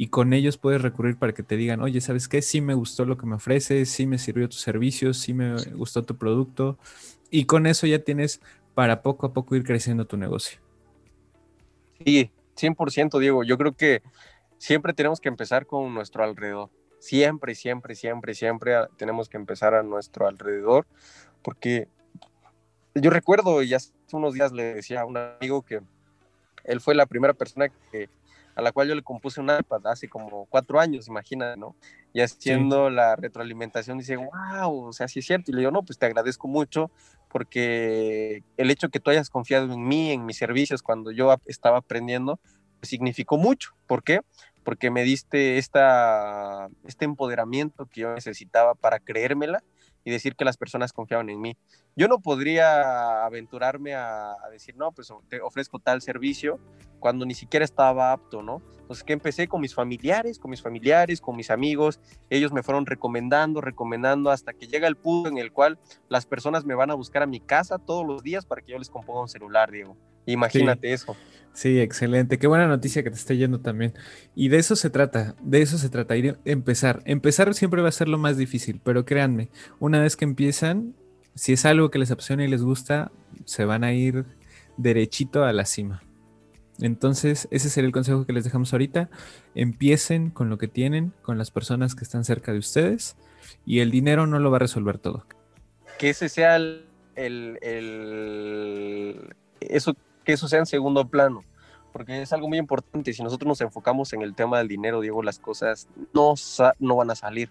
y 0.00 0.06
con 0.06 0.32
ellos 0.32 0.58
puedes 0.58 0.80
recurrir 0.80 1.16
para 1.16 1.34
que 1.34 1.42
te 1.42 1.56
digan, 1.56 1.82
oye, 1.82 2.00
¿sabes 2.00 2.28
qué? 2.28 2.40
Sí 2.40 2.60
me 2.60 2.74
gustó 2.74 3.04
lo 3.04 3.18
que 3.18 3.26
me 3.26 3.34
ofreces, 3.34 3.90
sí 3.90 4.06
me 4.06 4.18
sirvió 4.18 4.48
tu 4.48 4.56
servicio, 4.56 5.12
sí 5.12 5.34
me 5.34 5.56
gustó 5.72 6.04
tu 6.04 6.16
producto. 6.16 6.78
Y 7.30 7.46
con 7.46 7.66
eso 7.66 7.84
ya 7.84 7.98
tienes 7.98 8.40
para 8.74 9.02
poco 9.02 9.26
a 9.26 9.32
poco 9.32 9.56
ir 9.56 9.64
creciendo 9.64 10.06
tu 10.06 10.16
negocio. 10.16 10.60
Sí, 12.04 12.30
100% 12.54 13.18
Diego. 13.18 13.42
Yo 13.42 13.58
creo 13.58 13.72
que 13.72 14.02
siempre 14.56 14.92
tenemos 14.92 15.20
que 15.20 15.30
empezar 15.30 15.66
con 15.66 15.92
nuestro 15.92 16.22
alrededor. 16.22 16.70
Siempre, 17.00 17.56
siempre, 17.56 17.96
siempre, 17.96 18.34
siempre 18.34 18.74
tenemos 18.98 19.28
que 19.28 19.36
empezar 19.36 19.74
a 19.74 19.82
nuestro 19.82 20.28
alrededor. 20.28 20.86
Porque 21.42 21.88
yo 22.94 23.10
recuerdo, 23.10 23.64
y 23.64 23.74
hace 23.74 23.90
unos 24.12 24.34
días 24.34 24.52
le 24.52 24.74
decía 24.74 25.00
a 25.00 25.06
un 25.06 25.16
amigo 25.16 25.62
que 25.62 25.80
él 26.62 26.80
fue 26.80 26.94
la 26.94 27.06
primera 27.06 27.34
persona 27.34 27.68
que 27.90 28.08
a 28.58 28.60
la 28.60 28.72
cual 28.72 28.88
yo 28.88 28.96
le 28.96 29.04
compuse 29.04 29.40
un 29.40 29.50
iPad 29.56 29.86
hace 29.86 30.08
como 30.08 30.46
cuatro 30.46 30.80
años, 30.80 31.06
imagina, 31.06 31.54
¿no? 31.54 31.76
Y 32.12 32.22
haciendo 32.22 32.90
la 32.90 33.14
retroalimentación 33.14 33.98
dice, 33.98 34.16
wow, 34.16 34.86
o 34.88 34.92
sea, 34.92 35.06
sí 35.06 35.20
es 35.20 35.26
cierto. 35.26 35.52
Y 35.52 35.54
le 35.54 35.60
digo, 35.60 35.70
no, 35.70 35.84
pues 35.84 35.96
te 35.96 36.06
agradezco 36.06 36.48
mucho 36.48 36.90
porque 37.28 38.42
el 38.56 38.72
hecho 38.72 38.88
que 38.88 38.98
tú 38.98 39.10
hayas 39.10 39.30
confiado 39.30 39.72
en 39.72 39.86
mí, 39.86 40.10
en 40.10 40.26
mis 40.26 40.38
servicios, 40.38 40.82
cuando 40.82 41.12
yo 41.12 41.32
estaba 41.46 41.78
aprendiendo, 41.78 42.40
pues 42.80 42.90
significó 42.90 43.36
mucho. 43.36 43.76
¿Por 43.86 44.02
qué? 44.02 44.22
Porque 44.64 44.90
me 44.90 45.04
diste 45.04 45.58
esta, 45.58 46.68
este 46.84 47.04
empoderamiento 47.04 47.86
que 47.86 48.00
yo 48.00 48.12
necesitaba 48.12 48.74
para 48.74 48.98
creérmela 48.98 49.62
y 50.02 50.10
decir 50.10 50.34
que 50.34 50.44
las 50.44 50.56
personas 50.56 50.92
confiaban 50.92 51.30
en 51.30 51.40
mí. 51.40 51.56
Yo 51.98 52.06
no 52.06 52.20
podría 52.20 53.26
aventurarme 53.26 53.96
a, 53.96 54.36
decir, 54.52 54.76
no, 54.76 54.92
pues 54.92 55.12
te 55.28 55.40
ofrezco 55.40 55.80
tal 55.80 56.00
servicio 56.00 56.60
cuando 57.00 57.26
ni 57.26 57.34
siquiera 57.34 57.64
estaba 57.64 58.12
apto, 58.12 58.40
¿no? 58.40 58.62
Entonces 58.78 59.02
que 59.02 59.12
empecé 59.12 59.48
con 59.48 59.60
mis 59.60 59.74
familiares, 59.74 60.38
con 60.38 60.52
mis 60.52 60.62
familiares, 60.62 61.20
con 61.20 61.34
mis 61.34 61.50
amigos, 61.50 61.98
ellos 62.30 62.52
me 62.52 62.62
fueron 62.62 62.86
recomendando, 62.86 63.60
recomendando 63.60 64.30
hasta 64.30 64.52
que 64.52 64.68
llega 64.68 64.86
el 64.86 64.96
punto 64.96 65.28
en 65.28 65.38
el 65.38 65.50
cual 65.50 65.80
las 66.08 66.24
personas 66.24 66.64
me 66.64 66.76
van 66.76 66.92
a 66.92 66.94
buscar 66.94 67.24
a 67.24 67.26
mi 67.26 67.40
casa 67.40 67.80
todos 67.80 68.06
los 68.06 68.22
días 68.22 68.46
para 68.46 68.62
que 68.62 68.70
yo 68.70 68.78
les 68.78 68.90
componga 68.90 69.22
un 69.22 69.28
celular, 69.28 69.72
Diego. 69.72 69.96
Imagínate 70.24 70.92
eso. 70.92 71.16
Sí, 71.52 71.80
excelente. 71.80 72.38
Qué 72.38 72.46
buena 72.46 72.68
noticia 72.68 73.02
que 73.02 73.10
te 73.10 73.16
esté 73.16 73.36
yendo 73.36 73.58
también. 73.58 73.94
Y 74.36 74.50
de 74.50 74.58
eso 74.58 74.76
se 74.76 74.88
trata, 74.88 75.34
de 75.42 75.62
eso 75.62 75.78
se 75.78 75.88
trata, 75.88 76.16
ir 76.16 76.38
empezar. 76.44 77.02
Empezar 77.06 77.52
siempre 77.54 77.82
va 77.82 77.88
a 77.88 77.92
ser 77.92 78.08
lo 78.08 78.18
más 78.18 78.36
difícil, 78.36 78.80
pero 78.84 79.04
créanme, 79.04 79.48
una 79.80 80.00
vez 80.00 80.16
que 80.16 80.24
empiezan, 80.24 80.94
si 81.38 81.52
es 81.52 81.64
algo 81.64 81.90
que 81.90 82.00
les 82.00 82.10
apasiona 82.10 82.44
y 82.44 82.48
les 82.48 82.64
gusta, 82.64 83.12
se 83.44 83.64
van 83.64 83.84
a 83.84 83.92
ir 83.92 84.24
derechito 84.76 85.44
a 85.44 85.52
la 85.52 85.66
cima. 85.66 86.02
Entonces, 86.80 87.46
ese 87.52 87.70
sería 87.70 87.86
el 87.86 87.92
consejo 87.92 88.26
que 88.26 88.32
les 88.32 88.42
dejamos 88.42 88.72
ahorita. 88.72 89.08
Empiecen 89.54 90.30
con 90.30 90.50
lo 90.50 90.58
que 90.58 90.66
tienen, 90.66 91.12
con 91.22 91.38
las 91.38 91.52
personas 91.52 91.94
que 91.94 92.02
están 92.02 92.24
cerca 92.24 92.52
de 92.52 92.58
ustedes, 92.58 93.16
y 93.64 93.78
el 93.78 93.92
dinero 93.92 94.26
no 94.26 94.40
lo 94.40 94.50
va 94.50 94.56
a 94.56 94.60
resolver 94.60 94.98
todo. 94.98 95.26
Que 95.96 96.10
ese 96.10 96.28
sea 96.28 96.56
el, 96.56 96.88
el, 97.14 99.32
eso 99.60 99.94
que 100.24 100.32
eso 100.32 100.48
sea 100.48 100.58
en 100.58 100.66
segundo 100.66 101.06
plano, 101.06 101.44
porque 101.92 102.20
es 102.20 102.32
algo 102.32 102.48
muy 102.48 102.58
importante. 102.58 103.12
Si 103.12 103.22
nosotros 103.22 103.46
nos 103.46 103.60
enfocamos 103.60 104.12
en 104.12 104.22
el 104.22 104.34
tema 104.34 104.58
del 104.58 104.66
dinero, 104.66 105.00
Diego, 105.00 105.22
las 105.22 105.38
cosas 105.38 105.86
no, 106.12 106.34
no 106.80 106.96
van 106.96 107.12
a 107.12 107.14
salir. 107.14 107.48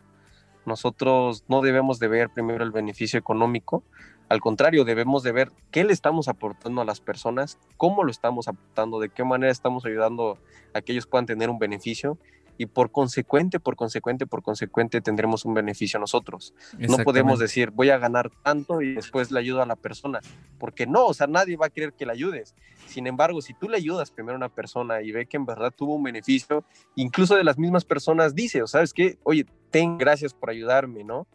Nosotros 0.68 1.46
no 1.48 1.62
debemos 1.62 1.98
de 1.98 2.10
ver 2.10 2.30
primero 2.30 2.64
el 2.64 2.72
beneficio 2.72 3.18
económico, 3.18 3.84
al 4.30 4.42
contrario, 4.42 4.84
debemos 4.84 5.24
de 5.24 5.32
ver 5.32 5.54
qué 5.72 5.86
le 5.86 5.94
estamos 5.94 6.28
aportando 6.28 6.82
a 6.82 6.86
las 6.86 7.00
personas, 7.00 7.58
cómo 7.78 8.04
lo 8.04 8.12
estamos 8.12 8.50
aportando, 8.50 9.00
de 9.00 9.08
qué 9.08 9.24
manera 9.24 9.50
estamos 9.50 9.86
ayudando 9.86 10.38
a 10.74 10.82
que 10.82 10.92
ellos 10.92 11.08
puedan 11.08 11.26
tener 11.26 11.50
un 11.50 11.58
beneficio 11.58 12.18
y 12.58 12.66
por 12.66 12.92
consecuente, 12.92 13.60
por 13.60 13.76
consecuente, 13.76 14.26
por 14.26 14.42
consecuente 14.42 15.02
tendremos 15.02 15.46
un 15.46 15.54
beneficio 15.54 16.00
nosotros. 16.00 16.54
No 16.78 16.98
podemos 17.00 17.40
decir 17.40 17.72
voy 17.72 17.90
a 17.90 17.98
ganar 17.98 18.30
tanto 18.44 18.82
y 18.82 18.96
después 18.96 19.32
le 19.32 19.40
ayudo 19.40 19.62
a 19.62 19.66
la 19.66 19.76
persona, 19.76 20.20
porque 20.60 20.88
no, 20.88 21.06
o 21.06 21.14
sea, 21.14 21.28
nadie 21.28 21.58
va 21.58 21.68
a 21.68 21.70
querer 21.70 21.94
que 21.94 22.06
le 22.06 22.14
ayudes. 22.14 22.56
Sin 22.88 23.08
embargo, 23.08 23.42
si 23.42 23.54
tú 23.54 23.70
le 23.70 23.78
ayudas 23.78 24.12
primero 24.12 24.36
a 24.36 24.38
una 24.38 24.50
persona 24.50 25.02
y 25.02 25.12
ve 25.12 25.26
que 25.26 25.38
en 25.38 25.46
verdad 25.46 25.74
tuvo 25.76 25.96
un 25.96 26.04
beneficio, 26.04 26.64
incluso 26.96 27.36
de 27.36 27.44
las 27.44 27.58
mismas 27.58 27.86
personas 27.86 28.34
dice, 28.34 28.62
o 28.62 28.68
sabes 28.68 28.94
qué, 28.94 29.18
oye, 29.24 29.46
ten 29.70 29.98
gracias 29.98 30.34
por 30.34 30.50
ayudarme, 30.50 31.04
¿no? 31.04 31.28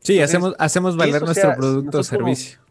Sí, 0.00 0.20
hacemos, 0.20 0.54
hacemos 0.58 0.96
valer 0.96 1.22
nuestro 1.22 1.54
producto 1.56 1.98
o 1.98 2.02
servicio. 2.04 2.65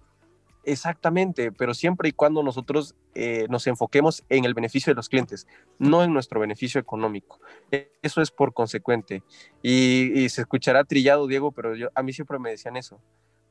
Exactamente, 0.65 1.51
pero 1.51 1.75
siempre 1.75 2.09
y 2.09 2.11
cuando 2.11 2.41
nosotros 2.41 2.95
eh, 3.13 3.45
nos 3.49 3.67
enfoquemos 3.67 4.23
en 4.29 4.45
el 4.45 4.55
beneficio 4.55 4.91
de 4.91 4.95
los 4.95 5.09
clientes, 5.09 5.45
no 5.77 6.03
en 6.03 6.11
nuestro 6.11 6.39
beneficio 6.39 6.81
económico. 6.81 7.39
E, 7.71 7.91
eso 8.01 8.19
es 8.19 8.31
por 8.31 8.51
consecuente. 8.51 9.21
Y, 9.61 10.27
se 10.29 10.41
escuchará 10.41 10.83
trillado, 10.83 11.27
Diego, 11.27 11.51
pero 11.51 11.75
yo, 11.75 11.89
a 11.93 12.01
mí 12.01 12.13
siempre 12.13 12.39
me 12.39 12.49
decían 12.49 12.77
eso. 12.77 12.99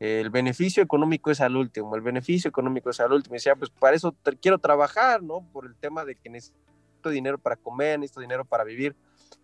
El 0.00 0.30
beneficio 0.30 0.82
económico 0.82 1.30
es 1.30 1.40
al 1.40 1.56
último, 1.56 1.94
el 1.94 2.02
beneficio 2.02 2.48
económico 2.48 2.90
es 2.90 2.98
al 2.98 3.12
último. 3.12 3.36
Y 3.36 3.38
decía, 3.38 3.54
pues 3.54 3.70
para 3.70 3.94
eso 3.94 4.16
quiero 4.42 4.58
trabajar, 4.58 5.22
¿no? 5.22 5.48
Por 5.52 5.66
el 5.66 5.76
tema 5.76 6.04
de 6.04 6.16
que 6.16 6.28
necesito 6.28 7.10
dinero 7.10 7.38
para 7.38 7.54
comer, 7.54 8.00
necesito 8.00 8.20
dinero 8.20 8.44
para 8.44 8.64
vivir. 8.64 8.96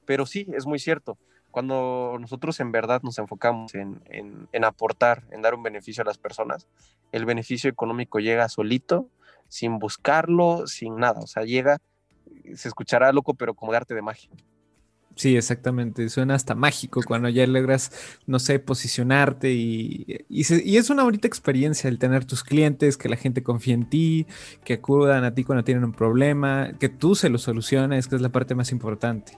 Pero 0.05 0.27
sí, 0.27 0.45
es 0.53 0.67
muy 0.67 0.81
cierto 0.81 1.17
cuando 1.51 2.17
nosotros 2.21 2.61
en 2.61 2.73
verdad 2.73 3.03
nos 3.03 3.19
enfocamos 3.19 3.75
en, 3.75 4.65
aportar, 4.65 5.25
en 5.31 5.43
dar 5.43 5.55
un 5.55 5.63
beneficio 5.63 6.03
a 6.03 6.07
las 6.07 6.19
personas, 6.19 6.69
el 7.13 7.25
beneficio 7.25 7.69
económico 7.69 8.21
llega 8.21 8.49
solito, 8.49 9.09
sin 9.49 9.79
buscarlo, 9.79 10.67
sin 10.67 10.97
nada. 10.97 11.21
O 11.21 11.27
sea, 11.27 11.45
llega, 11.45 11.79
se 12.55 12.69
escuchará 12.69 13.13
loco, 13.13 13.35
pero 13.35 13.55
como 13.55 13.73
de 13.73 13.79
arte 13.79 13.95
de 13.95 14.03
magia. 14.03 14.31
Sí, 15.17 15.37
exactamente. 15.37 16.09
Suena 16.09 16.35
hasta 16.35 16.55
mágico 16.55 17.01
cuando 17.05 17.29
ya 17.29 17.47
logras, 17.47 17.91
no 18.27 18.39
sé, 18.39 18.61
posicionarte 18.61 19.53
y, 19.53 20.25
y, 20.29 20.77
es 20.77 20.89
una 20.89 21.03
bonita 21.03 21.27
experiencia 21.27 21.89
el 21.89 21.99
tener 21.99 22.25
tus 22.25 22.45
clientes, 22.45 22.97
que 22.97 23.09
la 23.09 23.17
gente 23.17 23.43
confíe 23.43 23.75
en 23.75 23.91
ti, 23.91 24.27
que 24.65 24.75
acudan 24.75 25.25
a 25.25 25.35
ti 25.35 25.43
cuando 25.43 25.65
tienen 25.65 25.85
un 25.85 25.93
problema, 25.93 26.73
que 26.79 26.89
tú 26.89 27.17
se 27.17 27.29
lo 27.29 27.39
soluciones, 27.39 28.07
que 28.07 28.15
es 28.15 28.23
la 28.23 28.31
parte 28.31 28.55
más 28.55 28.71
importante 28.71 29.37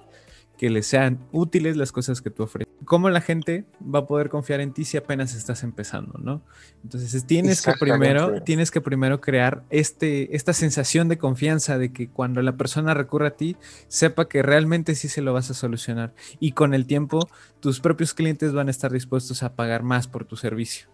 que 0.62 0.70
les 0.70 0.86
sean 0.86 1.18
útiles 1.32 1.76
las 1.76 1.90
cosas 1.90 2.22
que 2.22 2.30
tú 2.30 2.44
ofreces. 2.44 2.72
¿Cómo 2.84 3.10
la 3.10 3.20
gente 3.20 3.64
va 3.82 3.98
a 3.98 4.06
poder 4.06 4.28
confiar 4.28 4.60
en 4.60 4.72
ti 4.72 4.84
si 4.84 4.96
apenas 4.96 5.34
estás 5.34 5.64
empezando, 5.64 6.20
no? 6.22 6.40
Entonces 6.84 7.26
tienes 7.26 7.62
que 7.62 7.72
primero, 7.72 8.44
tienes 8.44 8.70
que 8.70 8.80
primero 8.80 9.20
crear 9.20 9.64
este, 9.70 10.36
esta 10.36 10.52
sensación 10.52 11.08
de 11.08 11.18
confianza 11.18 11.78
de 11.78 11.92
que 11.92 12.08
cuando 12.08 12.42
la 12.42 12.56
persona 12.56 12.94
recurra 12.94 13.26
a 13.26 13.36
ti, 13.36 13.56
sepa 13.88 14.28
que 14.28 14.40
realmente 14.40 14.94
sí 14.94 15.08
se 15.08 15.20
lo 15.20 15.32
vas 15.32 15.50
a 15.50 15.54
solucionar. 15.54 16.14
Y 16.38 16.52
con 16.52 16.74
el 16.74 16.86
tiempo, 16.86 17.28
tus 17.58 17.80
propios 17.80 18.14
clientes 18.14 18.52
van 18.52 18.68
a 18.68 18.70
estar 18.70 18.92
dispuestos 18.92 19.42
a 19.42 19.56
pagar 19.56 19.82
más 19.82 20.06
por 20.06 20.26
tu 20.26 20.36
servicio 20.36 20.91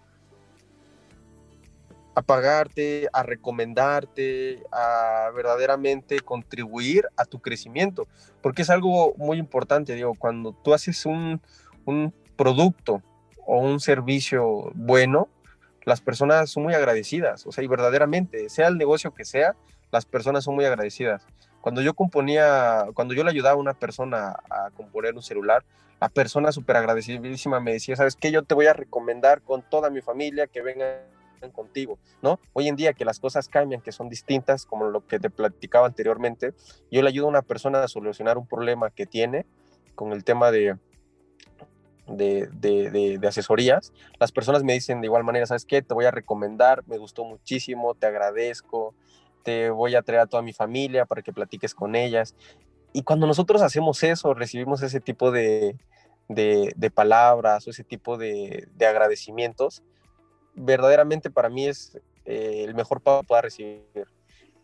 a 2.18 2.22
pagarte, 2.22 3.08
a 3.12 3.22
recomendarte, 3.22 4.64
a 4.72 5.30
verdaderamente 5.36 6.18
contribuir 6.18 7.06
a 7.16 7.24
tu 7.24 7.38
crecimiento, 7.38 8.08
porque 8.42 8.62
es 8.62 8.70
algo 8.70 9.14
muy 9.16 9.38
importante, 9.38 9.94
digo, 9.94 10.14
cuando 10.18 10.52
tú 10.52 10.74
haces 10.74 11.06
un, 11.06 11.40
un 11.84 12.12
producto 12.36 13.04
o 13.46 13.60
un 13.60 13.78
servicio 13.78 14.72
bueno, 14.74 15.28
las 15.84 16.00
personas 16.00 16.50
son 16.50 16.64
muy 16.64 16.74
agradecidas, 16.74 17.46
o 17.46 17.52
sea, 17.52 17.62
y 17.62 17.68
verdaderamente, 17.68 18.48
sea 18.48 18.66
el 18.66 18.78
negocio 18.78 19.14
que 19.14 19.24
sea, 19.24 19.54
las 19.92 20.04
personas 20.04 20.42
son 20.42 20.56
muy 20.56 20.64
agradecidas. 20.64 21.24
Cuando 21.60 21.82
yo 21.82 21.94
componía, 21.94 22.86
cuando 22.94 23.14
yo 23.14 23.22
le 23.22 23.30
ayudaba 23.30 23.54
a 23.54 23.60
una 23.60 23.74
persona 23.74 24.34
a 24.50 24.70
componer 24.74 25.14
un 25.14 25.22
celular, 25.22 25.64
la 26.00 26.08
persona 26.08 26.50
súper 26.50 26.78
agradecidísima 26.78 27.60
me 27.60 27.74
decía, 27.74 27.94
¿sabes 27.94 28.16
qué? 28.16 28.32
Yo 28.32 28.42
te 28.42 28.56
voy 28.56 28.66
a 28.66 28.72
recomendar 28.72 29.40
con 29.40 29.62
toda 29.62 29.88
mi 29.88 30.00
familia 30.00 30.48
que 30.48 30.62
venga 30.62 31.00
contigo, 31.52 31.98
¿no? 32.22 32.38
Hoy 32.52 32.68
en 32.68 32.76
día 32.76 32.92
que 32.92 33.04
las 33.04 33.20
cosas 33.20 33.48
cambian, 33.48 33.80
que 33.80 33.92
son 33.92 34.08
distintas, 34.08 34.66
como 34.66 34.86
lo 34.86 35.06
que 35.06 35.18
te 35.18 35.30
platicaba 35.30 35.86
anteriormente, 35.86 36.54
yo 36.90 37.02
le 37.02 37.08
ayudo 37.08 37.26
a 37.26 37.30
una 37.30 37.42
persona 37.42 37.82
a 37.82 37.88
solucionar 37.88 38.38
un 38.38 38.46
problema 38.46 38.90
que 38.90 39.06
tiene 39.06 39.46
con 39.94 40.12
el 40.12 40.24
tema 40.24 40.50
de, 40.50 40.76
de, 42.06 42.48
de, 43.18 43.28
asesorías, 43.28 43.92
las 44.18 44.32
personas 44.32 44.64
me 44.64 44.72
dicen 44.72 45.00
de 45.00 45.06
igual 45.06 45.24
manera, 45.24 45.46
¿sabes 45.46 45.64
qué? 45.64 45.82
Te 45.82 45.94
voy 45.94 46.04
a 46.04 46.10
recomendar, 46.10 46.82
me 46.86 46.98
gustó 46.98 47.24
muchísimo, 47.24 47.94
te 47.94 48.06
agradezco, 48.06 48.94
te 49.42 49.70
voy 49.70 49.94
a 49.94 50.02
traer 50.02 50.22
a 50.22 50.26
toda 50.26 50.42
mi 50.42 50.52
familia 50.52 51.06
para 51.06 51.22
que 51.22 51.32
platiques 51.32 51.74
con 51.74 51.94
ellas. 51.94 52.34
Y 52.92 53.02
cuando 53.02 53.26
nosotros 53.26 53.62
hacemos 53.62 54.02
eso, 54.02 54.34
recibimos 54.34 54.82
ese 54.82 55.00
tipo 55.00 55.30
de 55.30 55.76
palabras 56.94 57.66
o 57.66 57.70
ese 57.70 57.84
tipo 57.84 58.16
de, 58.16 58.68
agradecimientos, 58.80 59.82
verdaderamente 60.60 61.30
para 61.30 61.48
mí 61.48 61.66
es 61.66 61.98
eh, 62.24 62.64
el 62.64 62.74
mejor 62.74 63.00
pago 63.00 63.22
que 63.22 63.26
pueda 63.26 63.42
recibir, 63.42 63.84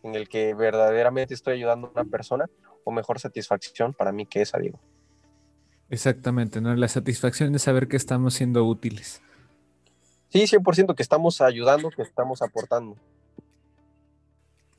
en 0.03 0.15
el 0.15 0.29
que 0.29 0.53
verdaderamente 0.53 1.33
estoy 1.33 1.55
ayudando 1.55 1.87
a 1.87 2.01
una 2.01 2.05
persona 2.05 2.45
o 2.83 2.91
mejor 2.91 3.19
satisfacción 3.19 3.93
para 3.93 4.11
mí 4.11 4.25
que 4.25 4.41
esa, 4.41 4.59
Diego. 4.59 4.79
Exactamente, 5.89 6.61
¿no? 6.61 6.75
La 6.75 6.87
satisfacción 6.87 7.53
de 7.53 7.59
saber 7.59 7.87
que 7.87 7.97
estamos 7.97 8.33
siendo 8.33 8.65
útiles. 8.65 9.21
Sí, 10.29 10.43
100% 10.43 10.95
que 10.95 11.03
estamos 11.03 11.41
ayudando, 11.41 11.89
que 11.89 12.01
estamos 12.01 12.41
aportando. 12.41 12.97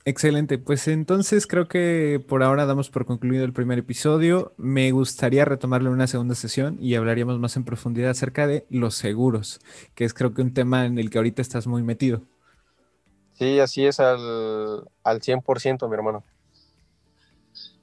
Excelente, 0.08 0.56
pues 0.58 0.86
entonces 0.86 1.48
creo 1.48 1.66
que 1.66 2.24
por 2.28 2.44
ahora 2.44 2.64
damos 2.64 2.90
por 2.90 3.06
concluido 3.06 3.44
el 3.44 3.52
primer 3.52 3.80
episodio. 3.80 4.54
Me 4.56 4.92
gustaría 4.92 5.44
retomarlo 5.44 5.88
en 5.88 5.94
una 5.94 6.06
segunda 6.06 6.36
sesión 6.36 6.78
y 6.80 6.94
hablaríamos 6.94 7.40
más 7.40 7.56
en 7.56 7.64
profundidad 7.64 8.10
acerca 8.10 8.46
de 8.46 8.66
los 8.70 8.94
seguros, 8.94 9.60
que 9.96 10.04
es 10.04 10.14
creo 10.14 10.32
que 10.32 10.42
un 10.42 10.54
tema 10.54 10.86
en 10.86 11.00
el 11.00 11.10
que 11.10 11.18
ahorita 11.18 11.42
estás 11.42 11.66
muy 11.66 11.82
metido. 11.82 12.22
Sí, 13.32 13.58
así 13.58 13.84
es 13.84 13.98
al, 13.98 14.84
al 15.02 15.20
100%, 15.20 15.88
mi 15.88 15.94
hermano. 15.94 16.22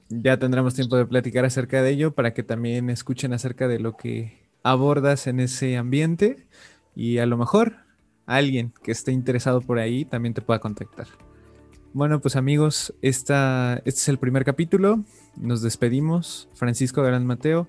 Ya 0.08 0.38
tendremos 0.38 0.72
tiempo 0.74 0.96
de 0.96 1.04
platicar 1.04 1.44
acerca 1.44 1.82
de 1.82 1.90
ello 1.90 2.14
para 2.14 2.32
que 2.32 2.42
también 2.42 2.88
escuchen 2.88 3.34
acerca 3.34 3.68
de 3.68 3.80
lo 3.80 3.98
que 3.98 4.48
abordas 4.62 5.26
en 5.26 5.40
ese 5.40 5.76
ambiente 5.76 6.48
y 6.96 7.18
a 7.18 7.26
lo 7.26 7.36
mejor 7.36 7.76
alguien 8.24 8.72
que 8.82 8.92
esté 8.92 9.12
interesado 9.12 9.60
por 9.60 9.78
ahí 9.78 10.06
también 10.06 10.32
te 10.32 10.40
pueda 10.40 10.58
contactar. 10.58 11.08
Bueno, 11.94 12.20
pues 12.20 12.34
amigos, 12.34 12.92
esta, 13.02 13.76
este 13.84 14.00
es 14.00 14.08
el 14.08 14.18
primer 14.18 14.44
capítulo. 14.44 15.04
Nos 15.36 15.62
despedimos. 15.62 16.48
Francisco 16.54 17.04
Gran 17.04 17.24
Mateo, 17.24 17.68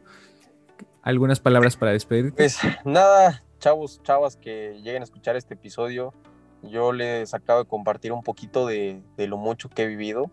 ¿algunas 1.04 1.40
palabras 1.40 1.78
para 1.78 1.92
despedirte? 1.92 2.32
Pues 2.36 2.58
nada, 2.86 3.44
chavos, 3.60 4.02
chavas 4.02 4.36
que 4.36 4.82
lleguen 4.82 5.04
a 5.04 5.06
escuchar 5.06 5.36
este 5.36 5.54
episodio. 5.54 6.12
Yo 6.64 6.92
les 6.92 7.36
acabo 7.36 7.60
de 7.60 7.70
compartir 7.70 8.12
un 8.12 8.24
poquito 8.24 8.66
de, 8.66 9.04
lo 9.16 9.38
mucho 9.38 9.70
que 9.70 9.84
he 9.84 9.88
vivido, 9.88 10.32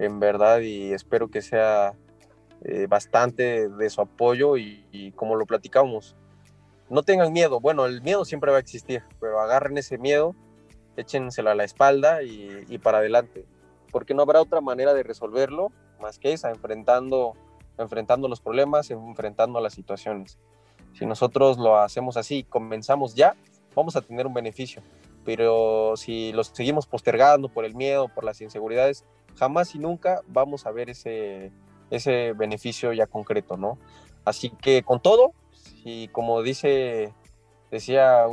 en 0.00 0.18
verdad, 0.18 0.58
y 0.58 0.92
espero 0.92 1.30
que 1.30 1.40
sea 1.40 1.94
eh, 2.64 2.88
bastante 2.88 3.68
de 3.68 3.90
su 3.90 4.00
apoyo 4.00 4.56
y, 4.56 5.12
como 5.14 5.36
lo 5.36 5.46
platicamos, 5.46 6.16
no 6.88 7.04
tengan 7.04 7.32
miedo. 7.32 7.60
Bueno, 7.60 7.86
el 7.86 8.02
miedo 8.02 8.24
siempre 8.24 8.50
va 8.50 8.56
a 8.56 8.60
existir, 8.60 9.04
pero 9.20 9.38
agarren 9.38 9.78
ese 9.78 9.98
miedo, 9.98 10.34
échenselo 10.96 11.50
a 11.50 11.54
la 11.54 11.64
espalda 11.64 12.22
y, 12.22 12.64
y 12.68 12.78
para 12.78 12.98
adelante. 12.98 13.44
Porque 13.90 14.14
no 14.14 14.22
habrá 14.22 14.40
otra 14.40 14.60
manera 14.60 14.94
de 14.94 15.02
resolverlo 15.02 15.72
más 16.00 16.18
que 16.18 16.32
esa, 16.32 16.50
enfrentando, 16.50 17.34
enfrentando 17.78 18.28
los 18.28 18.40
problemas, 18.40 18.90
enfrentando 18.90 19.60
las 19.60 19.74
situaciones. 19.74 20.38
Si 20.94 21.06
nosotros 21.06 21.58
lo 21.58 21.78
hacemos 21.78 22.16
así, 22.16 22.44
comenzamos 22.44 23.14
ya, 23.14 23.36
vamos 23.74 23.96
a 23.96 24.00
tener 24.00 24.26
un 24.26 24.34
beneficio. 24.34 24.82
Pero 25.24 25.94
si 25.96 26.32
los 26.32 26.48
seguimos 26.48 26.86
postergando 26.86 27.48
por 27.48 27.64
el 27.64 27.74
miedo, 27.74 28.08
por 28.08 28.24
las 28.24 28.40
inseguridades, 28.40 29.04
jamás 29.36 29.74
y 29.74 29.78
nunca 29.78 30.22
vamos 30.26 30.66
a 30.66 30.70
ver 30.70 30.90
ese, 30.90 31.52
ese 31.90 32.32
beneficio 32.32 32.92
ya 32.92 33.06
concreto, 33.06 33.56
¿no? 33.56 33.78
Así 34.24 34.50
que 34.50 34.82
con 34.82 35.00
todo, 35.00 35.32
y 35.84 36.08
como 36.08 36.42
dice, 36.42 37.12
decía 37.70 38.24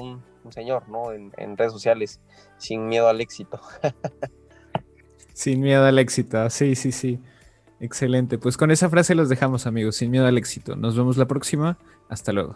un, 0.48 0.52
señor, 0.54 0.90
¿no? 0.90 1.12
En, 1.12 1.32
en, 1.38 1.58
redes 1.58 1.74
sociales, 1.74 2.20
sin 2.58 2.88
miedo 2.88 3.08
al 3.08 3.22
éxito. 3.22 3.60
sin 5.34 5.62
miedo 5.62 5.86
al 5.86 6.00
éxito, 6.00 6.50
sí, 6.50 6.76
sí, 6.76 6.92
sí. 6.92 7.20
Excelente. 7.80 8.38
Pues 8.38 8.58
con 8.58 8.72
esa 8.72 8.90
frase 8.90 9.16
los 9.16 9.30
dejamos, 9.30 9.68
amigos, 9.68 9.98
sin 9.98 10.10
miedo 10.10 10.26
al 10.26 10.38
éxito. 10.38 10.76
Nos 10.76 10.98
vemos 10.98 11.18
la 11.18 11.28
próxima. 11.28 11.78
Hasta 12.10 12.34
luego. 12.34 12.56